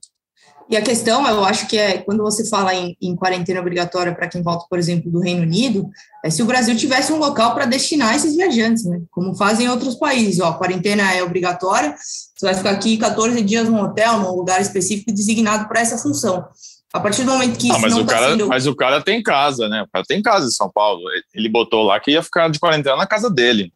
[0.70, 4.30] E a questão, eu acho que é quando você fala em, em quarentena obrigatória para
[4.30, 5.90] quem volta, por exemplo, do Reino Unido,
[6.24, 9.02] é se o Brasil tivesse um local para destinar esses viajantes, né?
[9.12, 10.40] Como fazem outros países.
[10.40, 14.62] Ó, a quarentena é obrigatória, você vai ficar aqui 14 dias num hotel, num lugar
[14.62, 16.46] específico designado para essa função.
[16.94, 18.48] A partir do momento que ah, mas o tá cara, sendo...
[18.48, 19.84] Mas o cara tem casa, né?
[19.84, 21.02] O cara tem casa em São Paulo.
[21.34, 23.74] Ele botou lá que ia ficar de quarentena na casa dele.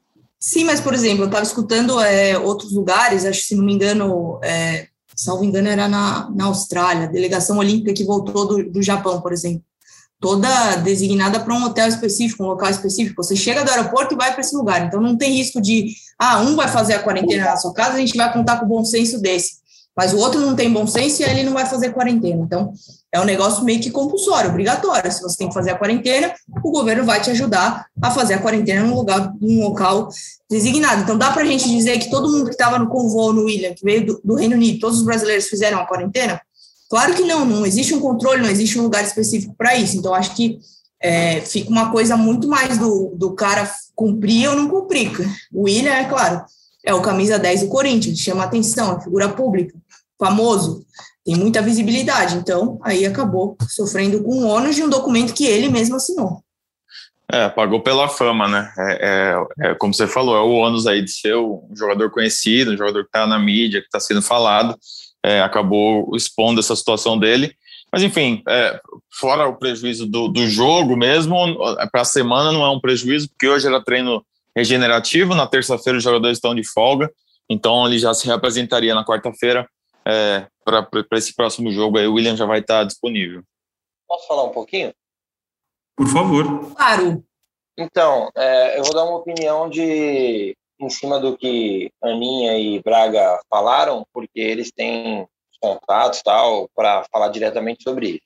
[0.47, 3.73] Sim, mas, por exemplo, eu estava escutando é, outros lugares, acho que, se não me
[3.73, 9.19] engano, é, salvo engano, era na, na Austrália, delegação olímpica que voltou do, do Japão,
[9.21, 9.63] por exemplo.
[10.19, 13.23] Toda designada para um hotel específico, um local específico.
[13.23, 14.85] Você chega do aeroporto e vai para esse lugar.
[14.85, 17.99] Então, não tem risco de, ah, um vai fazer a quarentena na sua casa, a
[17.99, 21.21] gente vai contar com o bom senso desse mas o outro não tem bom senso
[21.21, 22.43] e ele não vai fazer quarentena.
[22.43, 22.73] Então,
[23.15, 25.09] é um negócio meio que compulsório, obrigatório.
[25.09, 28.41] Se você tem que fazer a quarentena, o governo vai te ajudar a fazer a
[28.41, 30.09] quarentena num, lugar, num local
[30.49, 31.03] designado.
[31.03, 33.73] Então, dá para a gente dizer que todo mundo que estava no convô no William,
[33.73, 36.41] que veio do, do, Reino Unido, todos os brasileiros fizeram a quarentena?
[36.89, 39.95] Claro que não, não existe um controle, não existe um lugar específico para isso.
[39.95, 40.59] Então, acho que
[41.01, 45.09] é, fica uma coisa muito mais do, do cara cumprir ou não cumprir.
[45.53, 46.43] O William, é claro,
[46.83, 49.73] é o camisa 10 do Corinthians, chama atenção, é figura pública,
[50.19, 50.85] famoso,
[51.25, 52.35] tem muita visibilidade.
[52.35, 56.43] Então, aí acabou sofrendo com o ônus de um documento que ele mesmo assinou.
[57.27, 58.71] É, pagou pela fama, né?
[58.77, 62.71] É, é, é, como você falou, é o ônus aí de ser um jogador conhecido,
[62.71, 64.77] um jogador que está na mídia, que está sendo falado,
[65.25, 67.55] é, acabou expondo essa situação dele.
[67.91, 68.79] Mas, enfim, é,
[69.19, 71.35] fora o prejuízo do, do jogo mesmo,
[71.91, 74.23] para a semana não é um prejuízo, porque hoje era treino
[74.55, 75.33] regenerativo.
[75.33, 77.09] Na terça-feira os jogadores estão de folga,
[77.49, 79.67] então ele já se representaria na quarta-feira
[80.05, 81.97] é, para esse próximo jogo.
[81.97, 83.43] Aí o William já vai estar disponível.
[84.07, 84.93] Posso falar um pouquinho?
[85.95, 86.75] Por favor.
[86.75, 87.23] Claro.
[87.77, 93.39] Então, é, eu vou dar uma opinião de em cima do que Aninha e Braga
[93.49, 95.25] falaram, porque eles têm
[95.61, 98.25] contatos tal para falar diretamente sobre isso.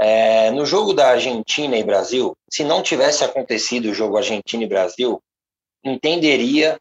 [0.00, 4.68] É, no jogo da Argentina e Brasil, se não tivesse acontecido o jogo Argentina e
[4.68, 5.22] Brasil,
[5.84, 6.78] entenderia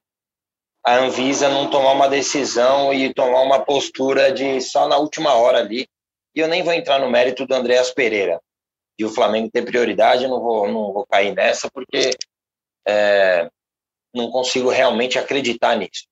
[0.86, 5.60] a Anvisa não tomar uma decisão e tomar uma postura de só na última hora
[5.60, 5.88] ali.
[6.36, 8.41] E eu nem vou entrar no mérito do Andréas Pereira.
[9.00, 12.12] E o Flamengo ter prioridade, eu não vou, não vou cair nessa, porque
[12.88, 13.50] é,
[14.13, 16.06] não consigo realmente acreditar nisso.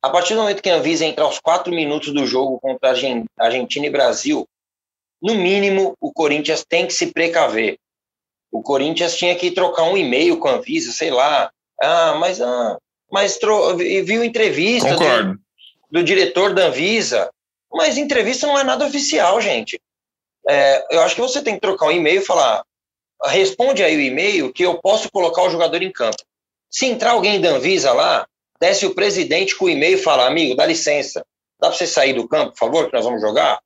[0.00, 3.44] A partir do momento que a Anvisa entra aos quatro minutos do jogo contra a
[3.44, 4.48] Argentina e Brasil,
[5.20, 7.78] no mínimo, o Corinthians tem que se precaver.
[8.50, 11.52] O Corinthians tinha que trocar um e-mail com a Anvisa, sei lá.
[11.80, 12.76] Ah, mas, ah,
[13.12, 13.38] mas
[14.04, 15.38] viu entrevista do,
[15.90, 17.30] do, diretor da Anvisa.
[17.72, 19.80] Mas entrevista não é nada oficial, gente.
[20.48, 22.64] É, eu acho que você tem que trocar um e-mail e falar:
[23.26, 26.22] responde aí o e-mail que eu posso colocar o jogador em campo.
[26.70, 28.26] Se entrar alguém da Anvisa lá,
[28.60, 31.24] desce o presidente com o e-mail e fala: amigo, dá licença,
[31.60, 33.60] dá para você sair do campo, por favor, que nós vamos jogar?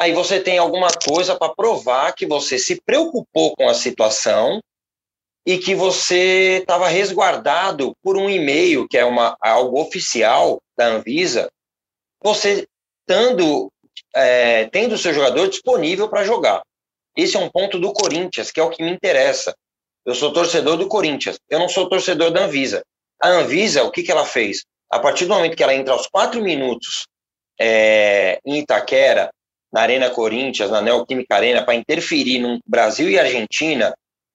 [0.00, 4.60] aí você tem alguma coisa para provar que você se preocupou com a situação
[5.46, 11.50] e que você estava resguardado por um e-mail, que é uma, algo oficial da Anvisa,
[12.22, 12.66] você
[13.06, 13.72] tendo,
[14.14, 16.62] é, tendo o seu jogador disponível para jogar.
[17.16, 19.54] Esse é um ponto do Corinthians, que é o que me interessa.
[20.04, 22.82] Eu sou torcedor do Corinthians, eu não sou torcedor da Anvisa.
[23.22, 24.64] A Anvisa, o que, que ela fez?
[24.90, 27.06] A partir do momento que ela entra aos quatro minutos
[27.58, 29.30] é, em Itaquera
[29.72, 33.94] na Arena Corinthians, na Neoquímica Arena, para interferir no Brasil e Argentina,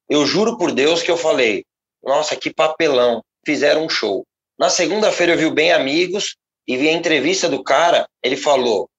[0.09, 1.65] eu juro por Deus que eu falei,
[2.03, 4.25] nossa, que papelão, fizeram um show.
[4.57, 6.35] Na segunda-feira eu vi o Bem Amigos
[6.67, 8.89] e vi a entrevista do cara, ele falou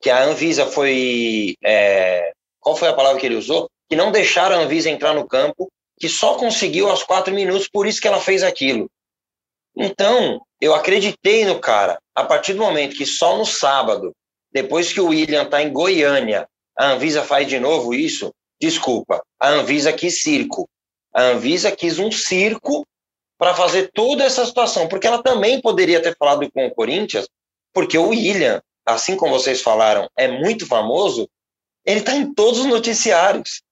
[0.00, 3.68] que a Anvisa foi, é, qual foi a palavra que ele usou?
[3.88, 7.86] Que não deixaram a Anvisa entrar no campo, que só conseguiu aos quatro minutos, por
[7.86, 8.90] isso que ela fez aquilo.
[9.76, 11.98] Então, eu acreditei no cara.
[12.14, 14.14] A partir do momento que só no sábado
[14.52, 18.32] depois que o William está em Goiânia, a Anvisa faz de novo isso?
[18.60, 20.68] Desculpa, a Anvisa quis circo.
[21.14, 22.86] A Anvisa quis um circo
[23.38, 27.26] para fazer toda essa situação, porque ela também poderia ter falado com o Corinthians,
[27.72, 31.28] porque o William, assim como vocês falaram, é muito famoso,
[31.86, 33.62] ele está em todos os noticiários.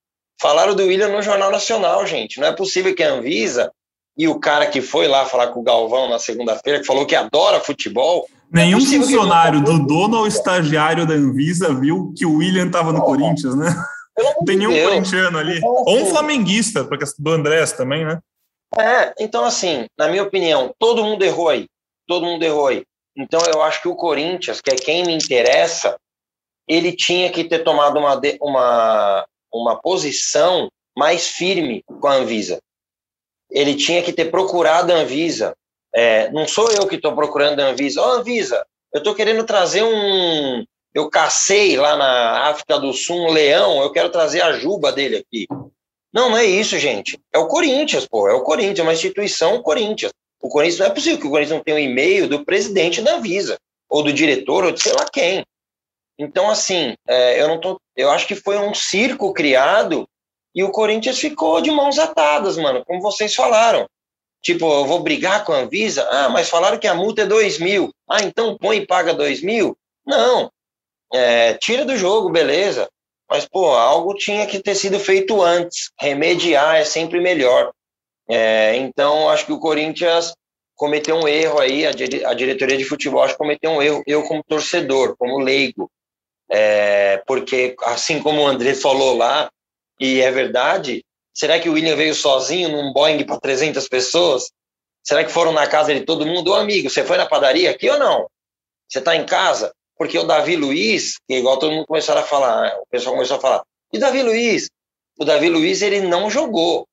[0.41, 2.41] Falaram do William no Jornal Nacional, gente.
[2.41, 3.71] Não é possível que a Anvisa
[4.17, 7.15] e o cara que foi lá falar com o Galvão na segunda-feira, que falou que
[7.15, 12.93] adora futebol, Nenhum funcionário do dono ou estagiário da Anvisa viu que o William estava
[12.93, 13.75] no Corinthians, né?
[14.45, 14.89] Tem nenhum Deus.
[14.89, 15.59] corintiano ali.
[15.59, 18.21] Então, ou um assim, flamenguista, porque do Andrés também, né?
[18.77, 21.67] É, então assim, na minha opinião, todo mundo errou aí.
[22.07, 22.85] Todo mundo errou aí.
[23.17, 25.97] Então eu acho que o Corinthians, que é quem me interessa,
[26.67, 32.61] ele tinha que ter tomado uma, uma, uma posição mais firme com a Anvisa.
[33.51, 35.55] Ele tinha que ter procurado a Anvisa
[35.95, 38.01] é, não sou eu que estou procurando a Anvisa.
[38.01, 40.65] Ó, oh, Anvisa, eu estou querendo trazer um.
[40.99, 45.19] Eu cacei lá na África do Sul um leão, eu quero trazer a juba dele
[45.19, 45.47] aqui.
[46.13, 47.17] Não, não é isso, gente.
[47.33, 48.29] É o Corinthians, pô.
[48.29, 50.11] É o Corinthians, é uma instituição Corinthians.
[50.43, 53.15] O Corinthians não é possível que o Corinthians não tenha um e-mail do presidente da
[53.15, 53.57] Anvisa,
[53.89, 55.45] ou do diretor, ou de sei lá quem.
[56.19, 57.81] Então, assim, é, eu não tô.
[57.97, 60.05] Eu acho que foi um circo criado
[60.53, 63.87] e o Corinthians ficou de mãos atadas, mano, como vocês falaram.
[64.43, 66.09] Tipo, eu vou brigar com a Anvisa?
[66.11, 67.93] Ah, mas falaram que a multa é 2 mil.
[68.11, 69.79] Ah, então põe e paga 2 mil?
[70.05, 70.51] Não.
[71.13, 72.89] É, tira do jogo, beleza.
[73.31, 75.91] Mas, pô, algo tinha que ter sido feito antes.
[75.99, 77.73] Remediar é sempre melhor.
[78.29, 80.35] É, então, acho que o Corinthians
[80.75, 84.03] cometeu um erro aí, a, dire a diretoria de futebol acho que cometeu um erro,
[84.07, 85.91] eu como torcedor, como leigo.
[86.51, 89.51] É, porque, assim como o André falou lá,
[90.01, 91.05] e é verdade,
[91.39, 94.51] Será que o William veio sozinho num Boeing para 300 pessoas?
[95.05, 96.51] Será que foram na casa de todo mundo?
[96.51, 98.29] Ô amigo, você foi na padaria aqui ou não?
[98.89, 99.73] Você está em casa?
[99.99, 103.41] Porque o Davi Luiz, que igual todo mundo começou a falar, o pessoal começou a
[103.41, 104.71] falar, e Davi Luiz?
[105.19, 106.87] O Davi Luiz, ele não jogou.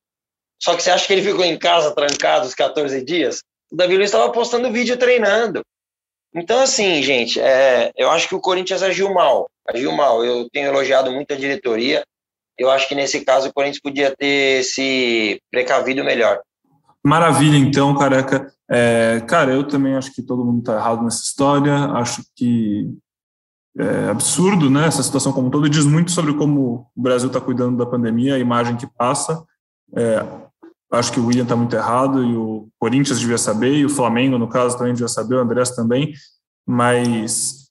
[0.60, 3.42] Só que você acha que ele ficou em casa trancado os 14 dias?
[3.70, 5.62] O Davi Luiz estava postando vídeo treinando.
[6.34, 9.48] Então, assim, gente, é, eu acho que o Corinthians agiu mal.
[9.68, 10.24] Agiu mal.
[10.24, 12.04] Eu tenho elogiado muito a diretoria
[12.58, 16.40] eu acho que nesse caso o Corinthians podia ter se precavido melhor.
[17.04, 18.52] Maravilha, então, careca.
[18.68, 21.74] É, cara, eu também acho que todo mundo está errado nessa história.
[21.92, 22.90] Acho que
[23.78, 24.86] é absurdo, né?
[24.86, 28.38] Essa situação como toda diz muito sobre como o Brasil está cuidando da pandemia, a
[28.38, 29.44] imagem que passa.
[29.94, 30.24] É,
[30.92, 34.38] acho que o William está muito errado e o Corinthians devia saber e o Flamengo,
[34.38, 36.14] no caso, também devia saber, o Andrés também.
[36.66, 37.68] Mas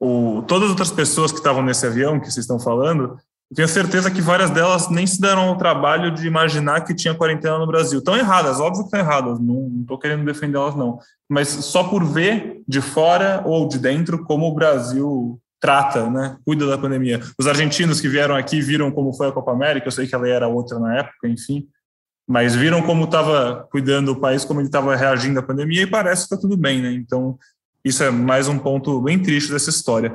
[0.00, 3.18] o, todas as outras pessoas que estavam nesse avião que vocês estão falando
[3.52, 7.14] eu tenho certeza que várias delas nem se deram ao trabalho de imaginar que tinha
[7.14, 7.98] quarentena no Brasil.
[7.98, 10.98] Estão erradas, óbvio que estão erradas, não estou querendo defendê-las, não.
[11.28, 16.66] Mas só por ver de fora ou de dentro como o Brasil trata, né, cuida
[16.66, 17.20] da pandemia.
[17.38, 20.28] Os argentinos que vieram aqui viram como foi a Copa América, eu sei que ela
[20.28, 21.68] era outra na época, enfim,
[22.28, 26.22] mas viram como estava cuidando o país, como ele estava reagindo à pandemia e parece
[26.22, 26.92] que está tudo bem, né?
[26.92, 27.38] Então,
[27.84, 30.12] isso é mais um ponto bem triste dessa história.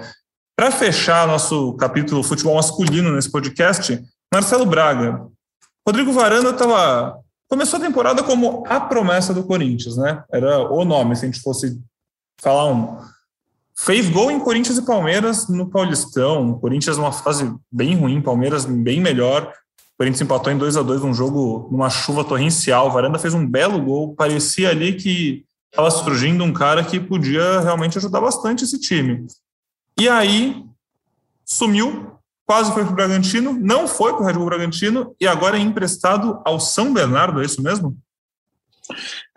[0.53, 5.27] Para fechar nosso capítulo futebol masculino nesse podcast, Marcelo Braga.
[5.87, 10.23] Rodrigo Varanda tava, começou a temporada como a promessa do Corinthians, né?
[10.29, 11.79] Era o nome, se a gente fosse
[12.41, 12.97] falar um.
[13.79, 16.57] Fez gol em Corinthians e Palmeiras no Paulistão.
[16.59, 19.53] Corinthians numa fase bem ruim, Palmeiras bem melhor.
[19.97, 22.91] Corinthians empatou em 2 a 2 um jogo numa chuva torrencial.
[22.91, 24.15] Varanda fez um belo gol.
[24.15, 29.27] Parecia ali que estava surgindo um cara que podia realmente ajudar bastante esse time.
[29.99, 30.65] E aí
[31.45, 32.17] sumiu,
[32.47, 35.61] quase foi para o Bragantino, não foi para o Red Bull Bragantino e agora é
[35.61, 37.95] emprestado ao São Bernardo, é isso mesmo?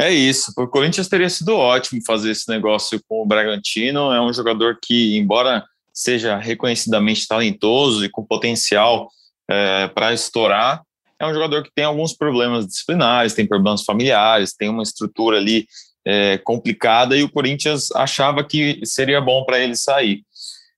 [0.01, 0.53] É isso.
[0.57, 4.13] O Corinthians teria sido ótimo fazer esse negócio com o Bragantino.
[4.13, 9.09] É um jogador que, embora seja reconhecidamente talentoso e com potencial
[9.51, 10.83] é, para estourar,
[11.19, 15.67] é um jogador que tem alguns problemas disciplinares, tem problemas familiares, tem uma estrutura ali
[16.07, 20.25] é, complicada e o Corinthians achava que seria bom para ele sair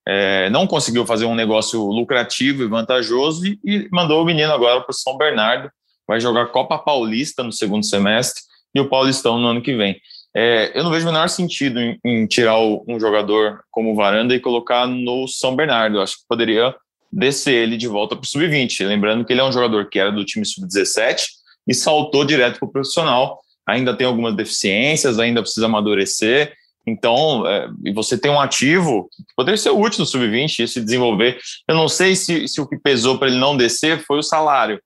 [0.07, 4.81] é, não conseguiu fazer um negócio lucrativo e vantajoso e, e mandou o menino agora
[4.81, 5.71] para o São Bernardo.
[6.07, 8.43] Vai jogar Copa Paulista no segundo semestre
[8.75, 10.01] e o Paulistão no ano que vem.
[10.35, 14.35] É, eu não vejo o menor sentido em, em tirar o, um jogador como Varanda
[14.35, 15.99] e colocar no São Bernardo.
[15.99, 16.75] Eu acho que poderia
[17.13, 18.87] descer ele de volta para o Sub-20.
[18.87, 21.25] Lembrando que ele é um jogador que era do time Sub-17
[21.69, 23.41] e saltou direto para o profissional.
[23.67, 26.55] Ainda tem algumas deficiências, ainda precisa amadurecer.
[26.87, 30.81] Então, é, e você tem um ativo que poderia ser útil no sub-20 e se
[30.81, 31.39] desenvolver.
[31.69, 34.81] Eu não sei se, se o que pesou para ele não descer foi o salário,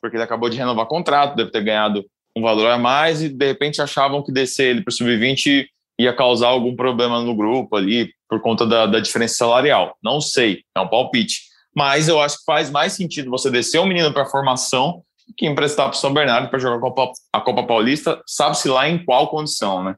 [0.00, 2.06] porque ele acabou de renovar contrato, deve ter ganhado
[2.36, 5.66] um valor a mais e de repente achavam que descer ele para o sub-20
[5.98, 9.96] ia causar algum problema no grupo ali por conta da, da diferença salarial.
[10.02, 11.42] Não sei, é um palpite.
[11.74, 15.02] Mas eu acho que faz mais sentido você descer um menino para a formação
[15.36, 18.88] que emprestar para o São Bernardo para jogar a Copa, a Copa Paulista, sabe-se lá
[18.88, 19.94] em qual condição, né?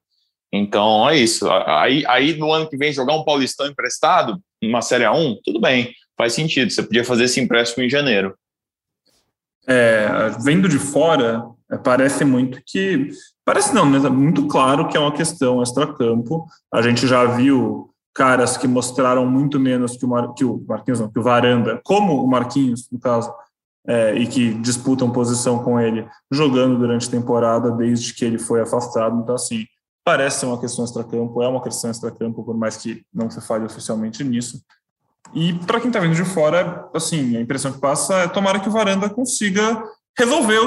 [0.53, 1.51] Então é isso.
[1.51, 5.93] Aí, aí no ano que vem jogar um Paulistão emprestado, uma Série A1, tudo bem,
[6.17, 6.71] faz sentido.
[6.71, 8.35] Você podia fazer esse empréstimo em janeiro.
[9.67, 10.07] É,
[10.45, 11.43] vendo de fora,
[11.77, 13.09] parece muito que.
[13.45, 16.47] Parece não, mas é muito claro que é uma questão extra-campo.
[16.73, 21.01] A gente já viu caras que mostraram muito menos que o, Mar, que o Marquinhos,
[21.01, 23.33] não, que o Varanda, como o Marquinhos, no caso,
[23.87, 28.61] é, e que disputam posição com ele, jogando durante a temporada desde que ele foi
[28.61, 29.21] afastado.
[29.21, 29.67] Então, assim,
[30.05, 34.23] Parece uma questão extracampo, é uma questão extracampo, por mais que não se fale oficialmente
[34.23, 34.63] nisso.
[35.33, 38.69] E para quem está vindo de fora, assim, a impressão que passa é tomara que
[38.69, 39.83] o Varanda consiga
[40.17, 40.59] resolver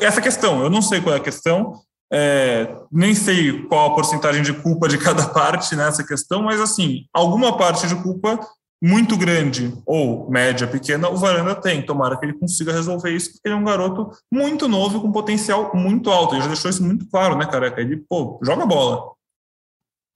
[0.00, 0.62] essa questão.
[0.62, 1.80] Eu não sei qual é a questão,
[2.12, 7.04] é, nem sei qual a porcentagem de culpa de cada parte nessa questão, mas assim,
[7.12, 8.38] alguma parte de culpa
[8.80, 11.84] muito grande ou média, pequena, o Varanda tem.
[11.84, 15.74] Tomara que ele consiga resolver isso, porque ele é um garoto muito novo com potencial
[15.74, 16.34] muito alto.
[16.34, 17.80] Ele já deixou isso muito claro, né, careca?
[17.80, 19.12] Ele, pô, joga bola.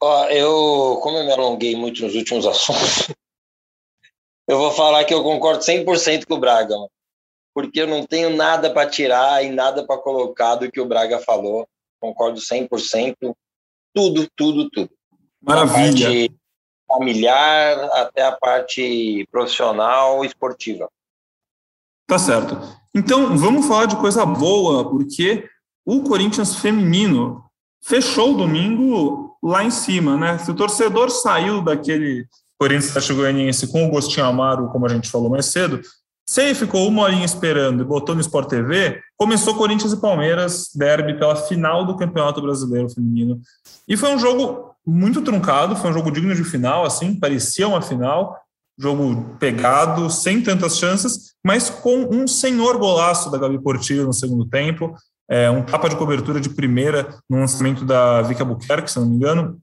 [0.01, 3.09] Ó, eu, como eu me alonguei muito nos últimos assuntos,
[4.49, 6.91] eu vou falar que eu concordo 100% com o Braga, mano,
[7.55, 11.19] porque eu não tenho nada para tirar e nada para colocar do que o Braga
[11.19, 11.67] falou.
[12.01, 13.35] Concordo 100%.
[13.95, 14.91] Tudo, tudo, tudo.
[15.41, 16.29] Maravilha
[16.93, 20.89] familiar até a parte profissional esportiva.
[22.07, 22.59] Tá certo.
[22.95, 25.49] Então, vamos falar de coisa boa, porque
[25.85, 27.43] o Corinthians feminino
[27.83, 30.39] fechou o domingo lá em cima, né?
[30.39, 32.27] Se o torcedor saiu daquele
[32.59, 35.81] Corinthians Goianiense com o gostinho amaro, como a gente falou mais cedo,
[36.27, 40.71] se ele ficou uma horinha esperando e botou no Sport TV, começou Corinthians e Palmeiras,
[40.75, 43.41] derby pela final do Campeonato Brasileiro Feminino.
[43.89, 47.83] E foi um jogo muito truncado, foi um jogo digno de final, assim, parecia uma
[47.83, 48.37] final,
[48.79, 54.47] jogo pegado, sem tantas chances, mas com um senhor golaço da Gabi Portillo no segundo
[54.47, 54.95] tempo,
[55.29, 59.17] é, um tapa de cobertura de primeira no lançamento da Vicky Albuquerque, se não me
[59.17, 59.59] engano,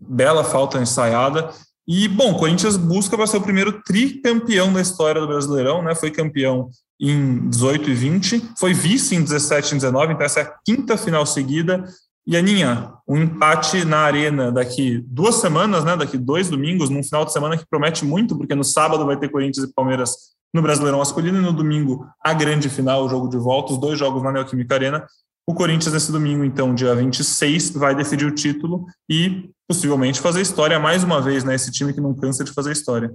[0.00, 1.50] bela falta ensaiada,
[1.86, 5.94] e, bom, o Corinthians busca para ser o primeiro tricampeão da história do Brasileirão, né?
[5.94, 10.42] Foi campeão em 18 e 20, foi vice em 17 e 19, então essa é
[10.44, 11.84] a quinta final seguida.
[12.26, 15.94] E Aninha, um empate na arena daqui duas semanas, né?
[15.94, 19.28] Daqui dois domingos, num final de semana que promete muito, porque no sábado vai ter
[19.28, 20.16] Corinthians e Palmeiras
[20.54, 23.98] no Brasileirão masculino e no domingo a grande final, o jogo de volta, os dois
[23.98, 25.06] jogos na Neoquímica Arena.
[25.46, 30.78] O Corinthians, nesse domingo, então, dia 26, vai decidir o título e possivelmente fazer história
[30.78, 31.54] mais uma vez, né?
[31.54, 33.14] Esse time que não cansa de fazer história.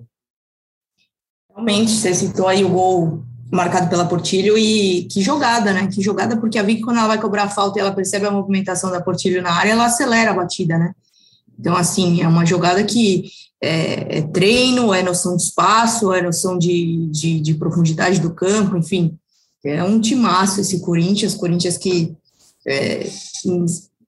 [1.50, 5.88] Realmente, você citou aí o gol marcado pela Portilho e que jogada, né?
[5.88, 8.32] Que jogada, porque a Vicky, quando ela vai cobrar a falta e ela percebe a
[8.32, 10.94] movimentação da Portilho na área, ela acelera a batida, né?
[11.60, 13.30] Então, assim, é uma jogada que
[13.62, 18.78] é, é treino, é noção de espaço, é noção de, de, de, profundidade do campo,
[18.78, 19.18] enfim.
[19.64, 22.16] É um timaço esse Corinthians, Corinthians que
[22.66, 23.10] é,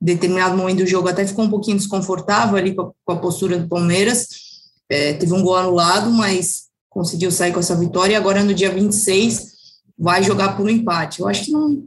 [0.01, 3.57] determinado momento do jogo até ficou um pouquinho desconfortável ali com a, com a postura
[3.57, 4.27] do Palmeiras,
[4.89, 8.71] é, teve um gol anulado, mas conseguiu sair com essa vitória, e agora no dia
[8.71, 9.51] 26
[9.97, 11.21] vai jogar por um empate.
[11.21, 11.83] Eu acho que não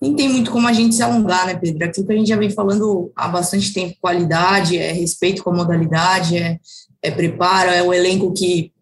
[0.00, 1.84] nem tem muito como a gente se alongar, né, Pedro?
[1.84, 5.56] Aquilo que a gente já vem falando há bastante tempo, qualidade, é respeito com a
[5.56, 6.58] modalidade, é,
[7.02, 8.72] é preparo, é o elenco que,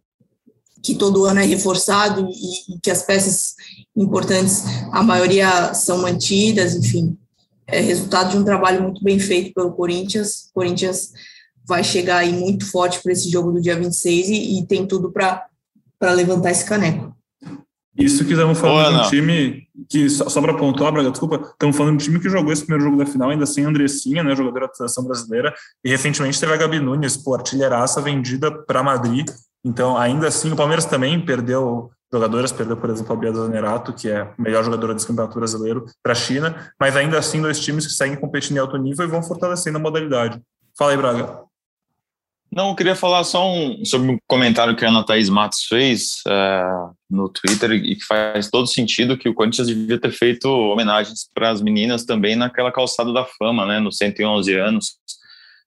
[0.83, 3.55] que todo ano é reforçado e, e que as peças
[3.97, 7.17] importantes, a maioria são mantidas, enfim,
[7.73, 10.51] é resultado de um trabalho muito bem feito pelo Corinthians.
[10.51, 11.13] O Corinthians
[11.67, 15.11] vai chegar aí muito forte para esse jogo do dia 26 e, e tem tudo
[15.11, 15.47] para
[16.03, 17.15] para levantar esse caneco.
[17.97, 21.77] Isso que estamos falando de um time que, só, só para pontuar, Braga, desculpa, estamos
[21.77, 24.35] falando de um time que jogou esse primeiro jogo da final, ainda sem Andressinha, né,
[24.35, 25.55] jogadora da seleção brasileira,
[25.85, 29.29] e recentemente teve a Gabi Nunes, pô, artilheiraça vendida para Madrid.
[29.65, 34.09] Então, ainda assim, o Palmeiras também perdeu jogadoras, perdeu, por exemplo, a Bia Zanerato, que
[34.09, 37.87] é a melhor jogadora desse campeonato brasileiro, para a China, mas ainda assim, dois times
[37.87, 40.41] que seguem competindo em alto nível e vão fortalecendo a modalidade.
[40.77, 41.43] Fala aí, Braga.
[42.55, 46.21] Não, eu queria falar só um, sobre um comentário que a Ana Thaís Matos fez
[46.29, 46.63] é,
[47.09, 51.49] no Twitter e que faz todo sentido que o Corinthians devia ter feito homenagens para
[51.49, 54.99] as meninas também naquela calçada da fama, né, nos 111 anos.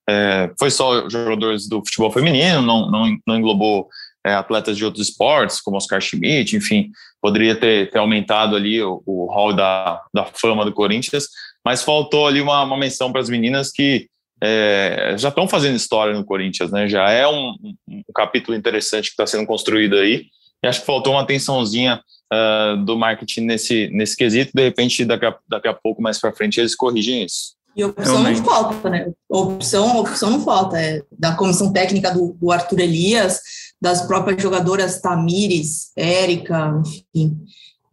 [0.08, 3.88] É, foi só jogadores do futebol feminino, não, não, não englobou
[4.26, 6.90] é, atletas de outros esportes, como Oscar Schmidt, enfim,
[7.22, 11.28] poderia ter, ter aumentado ali o, o hall da, da fama do Corinthians,
[11.64, 14.08] mas faltou ali uma, uma menção para as meninas que
[14.42, 16.88] é, já estão fazendo história no Corinthians, né?
[16.88, 17.54] Já é um,
[17.88, 20.24] um capítulo interessante que está sendo construído aí.
[20.62, 22.00] E acho que faltou uma atençãozinha
[22.32, 24.52] uh, do marketing nesse, nesse quesito.
[24.54, 27.56] De repente, daqui a, daqui a pouco, mais para frente, eles corrigem isso.
[27.76, 29.12] E opção não falta, né?
[29.28, 30.80] Opção, opção não falta.
[30.80, 33.40] É da comissão técnica do, do Arthur Elias,
[33.80, 36.82] das próprias jogadoras Tamires, Érica,
[37.14, 37.38] enfim.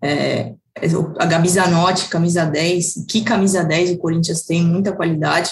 [0.02, 0.54] É,
[1.20, 3.06] a Gabi Zanotti, camisa 10.
[3.08, 5.52] Que camisa 10 o Corinthians tem, muita qualidade.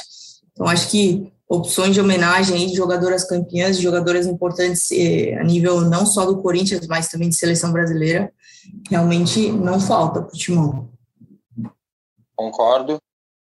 [0.51, 5.43] Então, acho que opções de homenagem aí de jogadoras campeãs, de jogadoras importantes eh, a
[5.43, 8.31] nível não só do Corinthians, mas também de seleção brasileira,
[8.89, 10.89] realmente não falta para o Timão.
[12.35, 12.99] Concordo,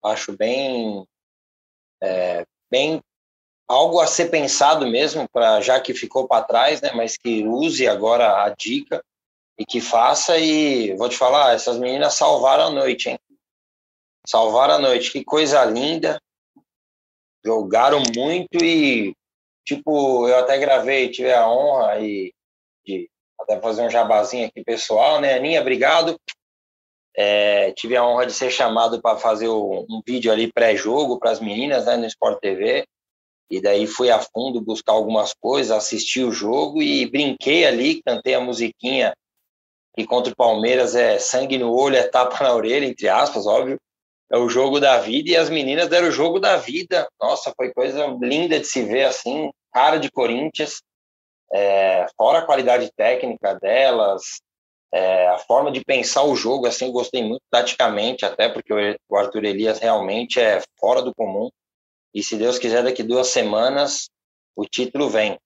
[0.05, 1.07] acho bem,
[2.03, 3.01] é, bem
[3.69, 7.87] algo a ser pensado mesmo, para já que ficou para trás, né, mas que use
[7.89, 9.03] agora a dica
[9.59, 10.39] e que faça.
[10.39, 13.19] E vou te falar, essas meninas salvaram a noite, hein?
[14.27, 16.19] Salvaram a noite, que coisa linda
[17.45, 19.15] jogaram muito e,
[19.67, 22.33] tipo, eu até gravei, tive a honra e
[22.87, 23.09] de
[23.39, 25.35] até fazer um jabazinho aqui pessoal, né?
[25.35, 26.19] Aninha, obrigado.
[27.17, 31.41] É, tive a honra de ser chamado para fazer um vídeo ali pré-jogo para as
[31.41, 32.85] meninas né, no Sport TV.
[33.51, 38.35] E daí fui a fundo buscar algumas coisas, assisti o jogo e brinquei ali, cantei
[38.35, 39.15] a musiquinha
[39.97, 43.79] que contra o Palmeiras é sangue no olho, é tapa na orelha, entre aspas, óbvio
[44.31, 47.07] é o jogo da vida e as meninas deram o jogo da vida.
[47.21, 50.83] Nossa, foi coisa linda de se ver assim, cara de Corinthians,
[51.53, 54.41] é, fora a qualidade técnica delas,
[54.93, 58.73] é, a forma de pensar o jogo, assim, gostei muito taticamente, até porque
[59.09, 61.49] o Arthur Elias realmente é fora do comum.
[62.15, 64.09] E se Deus quiser, daqui duas semanas
[64.57, 65.37] o título vem.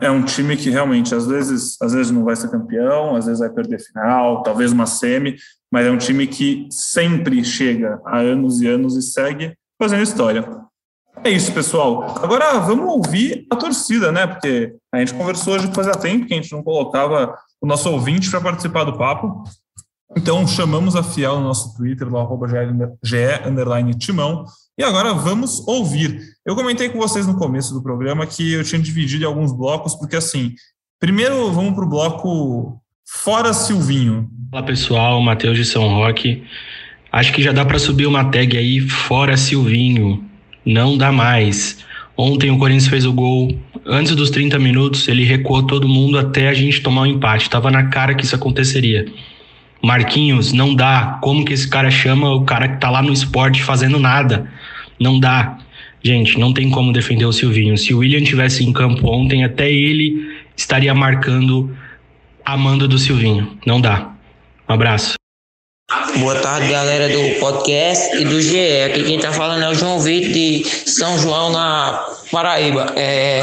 [0.00, 3.40] É um time que realmente às vezes, às vezes não vai ser campeão, às vezes
[3.40, 5.36] vai perder final, talvez uma semi,
[5.70, 10.68] mas é um time que sempre chega há anos e anos e segue fazendo história.
[11.24, 12.04] É isso, pessoal.
[12.22, 14.26] Agora vamos ouvir a torcida, né?
[14.26, 18.30] Porque a gente conversou hoje fazia tempo que a gente não colocava o nosso ouvinte
[18.30, 19.42] para participar do papo.
[20.16, 24.44] Então chamamos a Fiel no nosso Twitter, no arroba GE Timão.
[24.78, 26.20] E agora vamos ouvir.
[26.46, 30.16] Eu comentei com vocês no começo do programa que eu tinha dividido alguns blocos, porque
[30.16, 30.54] assim,
[30.98, 34.28] primeiro vamos para o bloco Fora Silvinho.
[34.52, 36.42] Olá pessoal, Matheus de São Roque.
[37.10, 40.24] Acho que já dá para subir uma tag aí, Fora Silvinho.
[40.64, 41.78] Não dá mais.
[42.16, 43.58] Ontem o Corinthians fez o gol.
[43.86, 47.48] Antes dos 30 minutos, ele recuou todo mundo até a gente tomar o um empate.
[47.48, 49.06] Tava na cara que isso aconteceria.
[49.82, 51.18] Marquinhos, não dá.
[51.22, 54.50] Como que esse cara chama o cara que tá lá no esporte fazendo nada?
[54.98, 55.58] Não dá.
[56.02, 57.76] Gente, não tem como defender o Silvinho.
[57.76, 61.76] Se o William tivesse em campo ontem, até ele estaria marcando
[62.44, 63.58] Amanda do Silvinho.
[63.66, 64.12] Não dá.
[64.68, 65.14] Um abraço.
[66.18, 68.82] Boa tarde, galera do podcast e do GE.
[68.86, 72.92] Aqui quem tá falando é o João Vitor de São João, na Paraíba.
[72.94, 73.42] É,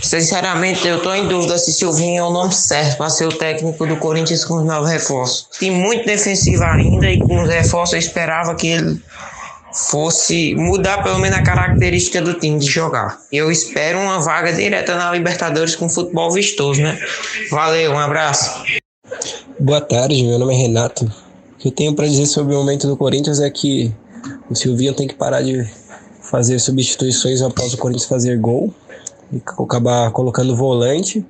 [0.00, 3.84] Sinceramente, eu tô em dúvida se Silvinho é o nome certo para ser o técnico
[3.86, 5.48] do Corinthians com os novos reforços.
[5.58, 9.00] Tem muito defensivo ainda e com os reforços eu esperava que ele
[9.72, 13.18] fosse mudar pelo menos a característica do time de jogar.
[13.32, 16.98] Eu espero uma vaga direta na Libertadores com futebol vistoso, né?
[17.50, 18.62] Valeu, um abraço.
[19.58, 21.04] Boa tarde, meu nome é Renato.
[21.04, 23.92] O que eu tenho para dizer sobre o momento do Corinthians é que
[24.48, 25.68] o Silvinho tem que parar de
[26.22, 28.72] fazer substituições após o Corinthians fazer gol
[29.32, 31.24] e acabar colocando volante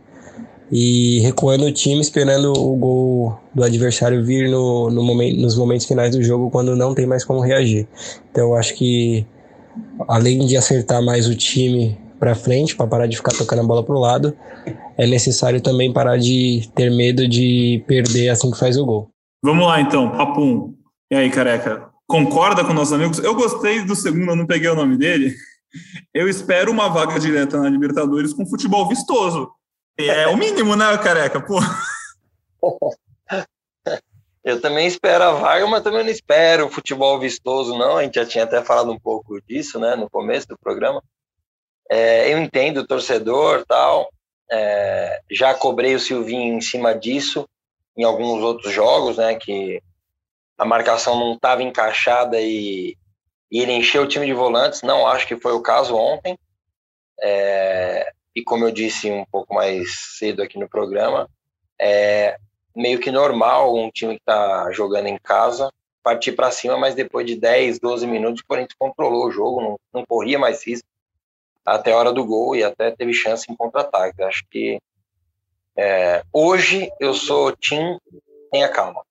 [0.70, 5.86] e recuando o time esperando o gol do adversário vir no, no momento, nos momentos
[5.86, 7.88] finais do jogo quando não tem mais como reagir.
[8.30, 9.26] Então acho que
[10.08, 13.82] além de acertar mais o time para frente para parar de ficar tocando a bola
[13.82, 14.36] pro lado,
[14.96, 19.08] é necessário também parar de ter medo de perder assim que faz o gol.
[19.42, 20.74] Vamos lá então, papum.
[21.10, 21.88] E aí, careca?
[22.06, 23.18] Concorda com nossos amigos?
[23.18, 25.34] Eu gostei do segundo, eu não peguei o nome dele.
[26.12, 29.50] Eu espero uma vaga direta na Libertadores com futebol vistoso.
[29.96, 31.40] É o mínimo, né, careca?
[31.40, 31.58] Pô.
[34.44, 37.96] Eu também espero a vaga, mas também não espero futebol vistoso, não.
[37.96, 41.02] A gente já tinha até falado um pouco disso, né, no começo do programa.
[41.90, 44.08] É, eu entendo o torcedor, tal.
[44.50, 47.46] É, já cobrei o Silvinho em cima disso
[47.96, 49.82] em alguns outros jogos, né, que
[50.56, 52.96] a marcação não estava encaixada e,
[53.50, 54.82] ele encheu o time de volantes.
[54.82, 56.38] Não acho que foi o caso ontem.
[57.20, 61.28] É, e como eu disse um pouco mais cedo aqui no programa,
[61.80, 62.36] é
[62.76, 65.72] meio que normal um time que está jogando em casa
[66.08, 69.78] partir para cima, mas depois de 10, 12 minutos o Corinthians controlou o jogo, não,
[69.92, 70.88] não corria mais risco
[71.66, 74.22] até a hora do gol e até teve chance em contra-ataque.
[74.22, 74.80] Acho que
[75.76, 77.98] é, hoje eu sou Tim,
[78.50, 79.02] tenha calma.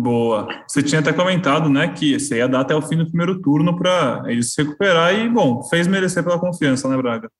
[0.00, 0.48] Boa.
[0.66, 3.76] Você tinha até comentado, né, que você ia dar até o fim do primeiro turno
[3.76, 7.30] para ele se recuperar e, bom, fez merecer pela confiança, né, Braga?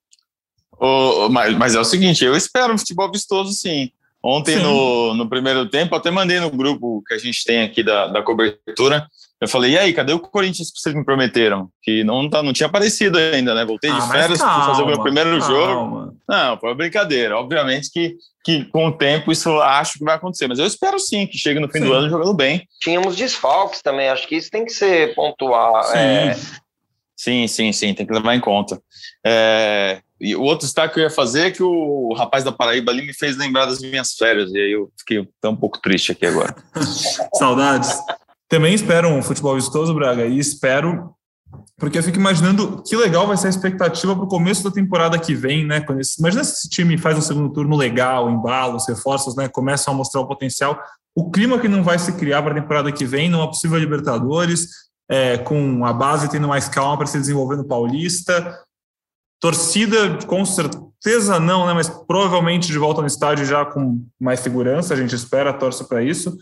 [0.78, 3.90] Oh, mas, mas, é o seguinte, eu espero um futebol vistoso, sim.
[4.22, 8.08] Ontem, no, no primeiro tempo, até mandei no grupo que a gente tem aqui da,
[8.08, 9.06] da cobertura.
[9.40, 11.70] Eu falei, e aí, cadê o Corinthians que vocês me prometeram?
[11.82, 13.64] Que não, tá, não tinha aparecido ainda, né?
[13.64, 15.46] Voltei de ah, férias para fazer o meu primeiro calma.
[15.46, 16.16] jogo.
[16.28, 17.38] Não, foi uma brincadeira.
[17.38, 20.46] Obviamente que, que com o tempo isso acho que vai acontecer.
[20.46, 21.86] Mas eu espero sim que chegue no fim sim.
[21.86, 22.68] do ano jogando bem.
[22.82, 25.84] Tínhamos desfalques também, acho que isso tem que ser pontuar.
[25.84, 26.36] Sim, é...
[27.16, 28.78] sim, sim, sim, tem que levar em conta.
[29.24, 32.92] É, e o outro destaque que eu ia fazer é que o rapaz da Paraíba
[32.92, 36.12] ali me fez lembrar das minhas férias, e aí eu fiquei até um pouco triste
[36.12, 36.54] aqui agora.
[37.38, 37.96] Saudades.
[38.50, 41.14] Também espero um futebol vistoso, Braga, e espero,
[41.78, 45.16] porque eu fico imaginando que legal vai ser a expectativa para o começo da temporada
[45.20, 45.80] que vem, né?
[45.80, 49.48] Quando imagina se esse time faz um segundo turno legal, embalo, os reforços, né?
[49.48, 50.82] Começam a mostrar o potencial.
[51.14, 54.68] O clima que não vai se criar para a temporada que vem, numa possível Libertadores,
[55.08, 58.58] é, com a base tendo mais calma para se desenvolver no Paulista,
[59.40, 61.72] Torcida, com certeza não, né?
[61.72, 64.92] Mas provavelmente de volta no estádio já com mais segurança.
[64.92, 66.36] A gente espera, torce para isso.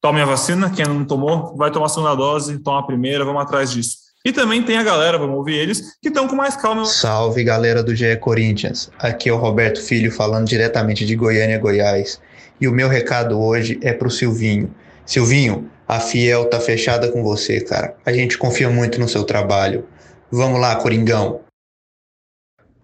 [0.00, 3.42] Tome a vacina, quem não tomou, vai tomar a segunda dose, toma a primeira, vamos
[3.42, 4.06] atrás disso.
[4.24, 6.84] E também tem a galera, vamos ouvir eles, que estão com mais calma.
[6.84, 8.90] Salve galera do GE Corinthians.
[8.98, 12.20] Aqui é o Roberto Filho falando diretamente de Goiânia, Goiás.
[12.60, 14.74] E o meu recado hoje é pro Silvinho.
[15.04, 17.96] Silvinho, a Fiel tá fechada com você, cara.
[18.04, 19.86] A gente confia muito no seu trabalho.
[20.30, 21.40] Vamos lá, Coringão.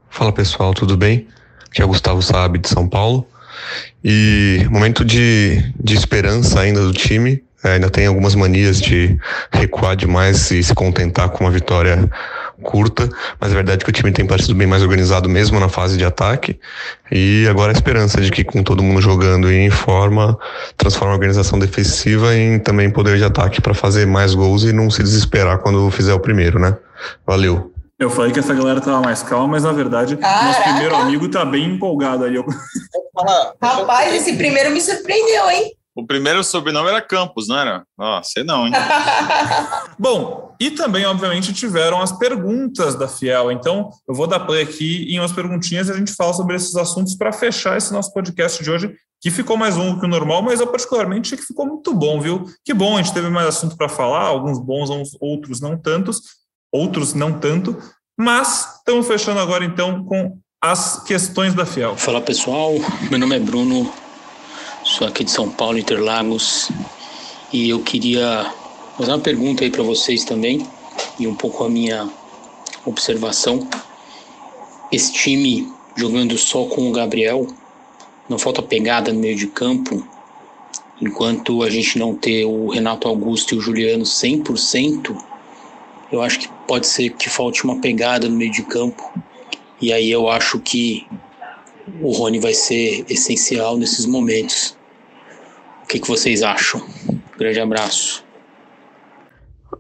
[0.08, 1.26] Fala pessoal, tudo bem?
[1.66, 3.26] Aqui é o Gustavo Saab de São Paulo.
[4.04, 7.42] E momento de, de esperança ainda do time.
[7.64, 9.16] É, ainda tem algumas manias de
[9.52, 12.10] recuar demais e se contentar com uma vitória
[12.62, 13.08] curta,
[13.40, 15.96] mas a verdade é que o time tem parecido bem mais organizado mesmo na fase
[15.96, 16.58] de ataque.
[17.10, 20.38] E agora a esperança de que com todo mundo jogando e em forma,
[20.76, 24.90] transforma a organização defensiva em também poder de ataque para fazer mais gols e não
[24.90, 26.76] se desesperar quando fizer o primeiro, né?
[27.26, 27.72] Valeu.
[27.98, 30.44] Eu falei que essa galera tava mais calma, mas na verdade, Caraca.
[30.44, 32.24] nosso primeiro amigo tá bem empolgado
[33.16, 33.52] ali.
[33.60, 35.72] Rapaz, esse primeiro me surpreendeu, hein?
[35.94, 37.84] O primeiro sobrenome era Campos, não era?
[37.98, 38.72] Ó, oh, sei não, hein?
[39.98, 43.52] Bom, e também, obviamente, tiveram as perguntas da Fiel.
[43.52, 46.74] Então, eu vou dar play aqui em umas perguntinhas e a gente fala sobre esses
[46.76, 50.40] assuntos para fechar esse nosso podcast de hoje, que ficou mais longo que o normal,
[50.40, 52.46] mas eu particularmente achei que ficou muito bom, viu?
[52.64, 54.88] Que bom, a gente teve mais assunto para falar, alguns bons,
[55.20, 56.22] outros não tantos
[56.72, 57.76] outros não tanto,
[58.18, 61.96] mas estamos fechando agora então com as questões da Fiel.
[61.96, 62.74] Fala pessoal,
[63.10, 63.92] meu nome é Bruno,
[64.84, 66.70] sou aqui de São Paulo, Interlagos,
[67.52, 68.48] e eu queria
[68.96, 70.64] fazer uma pergunta aí para vocês também
[71.18, 72.08] e um pouco a minha
[72.86, 73.68] observação.
[74.92, 77.44] Esse time jogando só com o Gabriel,
[78.28, 80.06] não falta pegada no meio de campo,
[81.00, 85.12] enquanto a gente não ter o Renato Augusto e o Juliano 100%,
[86.12, 89.12] eu acho que pode ser que falte uma pegada no meio de campo.
[89.82, 91.04] E aí eu acho que
[92.00, 94.78] o Rony vai ser essencial nesses momentos.
[95.82, 96.80] O que, que vocês acham?
[97.36, 98.24] Grande abraço.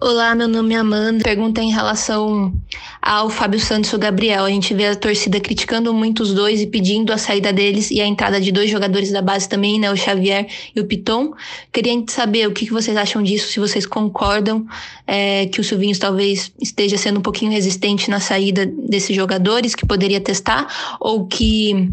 [0.04, 1.22] Olá, meu nome é Amanda.
[1.22, 2.52] Pergunta em relação
[3.00, 4.44] ao Fábio Santos e o Gabriel.
[4.44, 8.00] A gente vê a torcida criticando muito os dois e pedindo a saída deles e
[8.00, 9.92] a entrada de dois jogadores da base também, né?
[9.92, 11.32] O Xavier e o Piton.
[11.72, 14.66] Queria saber o que vocês acham disso, se vocês concordam
[15.06, 19.86] é, que o Silvinho talvez esteja sendo um pouquinho resistente na saída desses jogadores, que
[19.86, 20.66] poderia testar,
[20.98, 21.92] ou que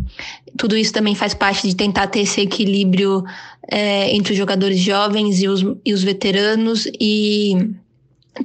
[0.58, 3.24] tudo isso também faz parte de tentar ter esse equilíbrio
[3.72, 7.56] é, entre os jogadores jovens e os, e os veteranos e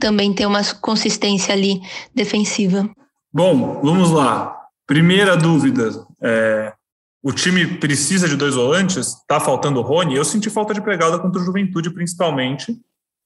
[0.01, 1.81] também ter uma consistência ali
[2.15, 2.89] defensiva.
[3.33, 4.57] Bom, vamos lá.
[4.87, 5.91] Primeira dúvida.
[6.23, 6.73] É,
[7.23, 9.09] o time precisa de dois volantes?
[9.09, 10.15] Está faltando o Rony?
[10.15, 12.77] Eu senti falta de pegada contra o Juventude, principalmente.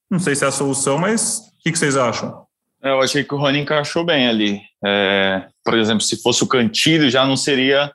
[0.09, 2.45] Não sei se é a solução, mas o que, que vocês acham?
[2.81, 4.61] Eu achei que o Rony encaixou bem ali.
[4.85, 7.91] É, por exemplo, se fosse o Cantilho, já não seria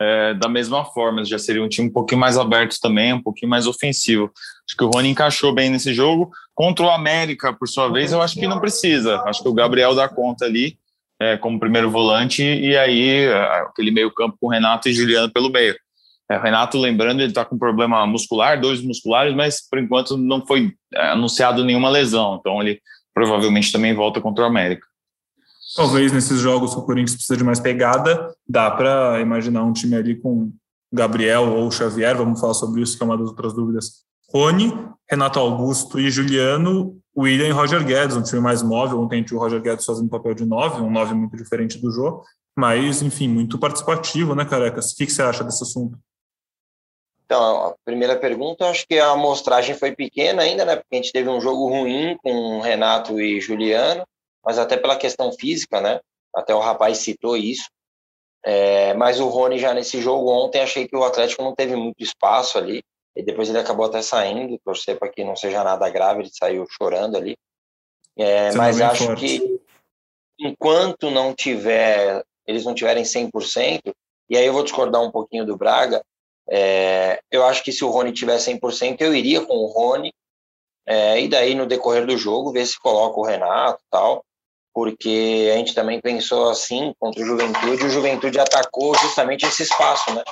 [0.00, 3.50] é, da mesma forma, já seria um time um pouquinho mais aberto também, um pouquinho
[3.50, 4.30] mais ofensivo.
[4.66, 6.30] Acho que o Rony encaixou bem nesse jogo.
[6.54, 9.20] Contra o América, por sua vez, eu acho que não precisa.
[9.22, 10.78] Acho que o Gabriel dá conta ali
[11.20, 15.50] é, como primeiro volante e aí é, aquele meio campo com Renato e Juliano pelo
[15.50, 15.74] meio.
[16.30, 20.72] É, Renato, lembrando, ele está com problema muscular, dois musculares, mas por enquanto não foi
[20.92, 22.36] é, anunciado nenhuma lesão.
[22.40, 22.80] Então ele
[23.14, 24.86] provavelmente também volta contra o América.
[25.76, 29.94] Talvez nesses jogos que o Corinthians precisa de mais pegada, dá para imaginar um time
[29.94, 30.50] ali com
[30.90, 34.06] Gabriel ou Xavier, vamos falar sobre isso, que é uma das outras dúvidas.
[34.32, 34.72] Rony,
[35.08, 39.00] Renato Augusto e Juliano, William e Roger Guedes, um time mais móvel.
[39.00, 42.24] Ontem tinha o Roger Guedes fazendo papel de nove, um nove muito diferente do jogo,
[42.56, 44.92] mas, enfim, muito participativo, né, Carecas?
[44.92, 45.98] O que, que você acha desse assunto?
[47.26, 50.76] Então, a primeira pergunta, acho que a amostragem foi pequena ainda, né?
[50.76, 54.06] Porque a gente teve um jogo ruim com Renato e Juliano
[54.46, 56.00] mas até pela questão física, né?
[56.32, 57.68] Até o rapaz citou isso.
[58.44, 62.00] É, mas o Rony já nesse jogo ontem achei que o Atlético não teve muito
[62.00, 62.80] espaço ali
[63.16, 66.64] e depois ele acabou até saindo, torcer para que não seja nada grave, ele saiu
[66.68, 67.36] chorando ali.
[68.16, 69.20] É, mas acho forte.
[69.20, 69.60] que
[70.38, 73.80] enquanto não tiver, eles não tiverem 100%,
[74.28, 76.04] e aí eu vou discordar um pouquinho do Braga,
[76.48, 80.12] é, eu acho que se o Rony tiver 100%, eu iria com o Rony,
[80.86, 84.24] é, e daí no decorrer do jogo ver se coloca o Renato tal,
[84.76, 90.14] porque a gente também pensou assim contra o Juventude, o Juventude atacou justamente esse espaço,
[90.14, 90.22] né?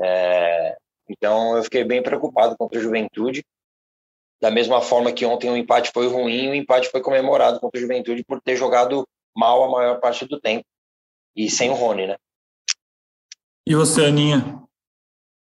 [0.00, 0.76] É,
[1.08, 3.46] então eu fiquei bem preocupado contra o Juventude.
[4.42, 7.80] Da mesma forma que ontem o empate foi ruim, o empate foi comemorado contra o
[7.80, 10.64] Juventude por ter jogado mal a maior parte do tempo
[11.36, 12.16] e sem o Rony, né?
[13.64, 14.60] E você, Aninha?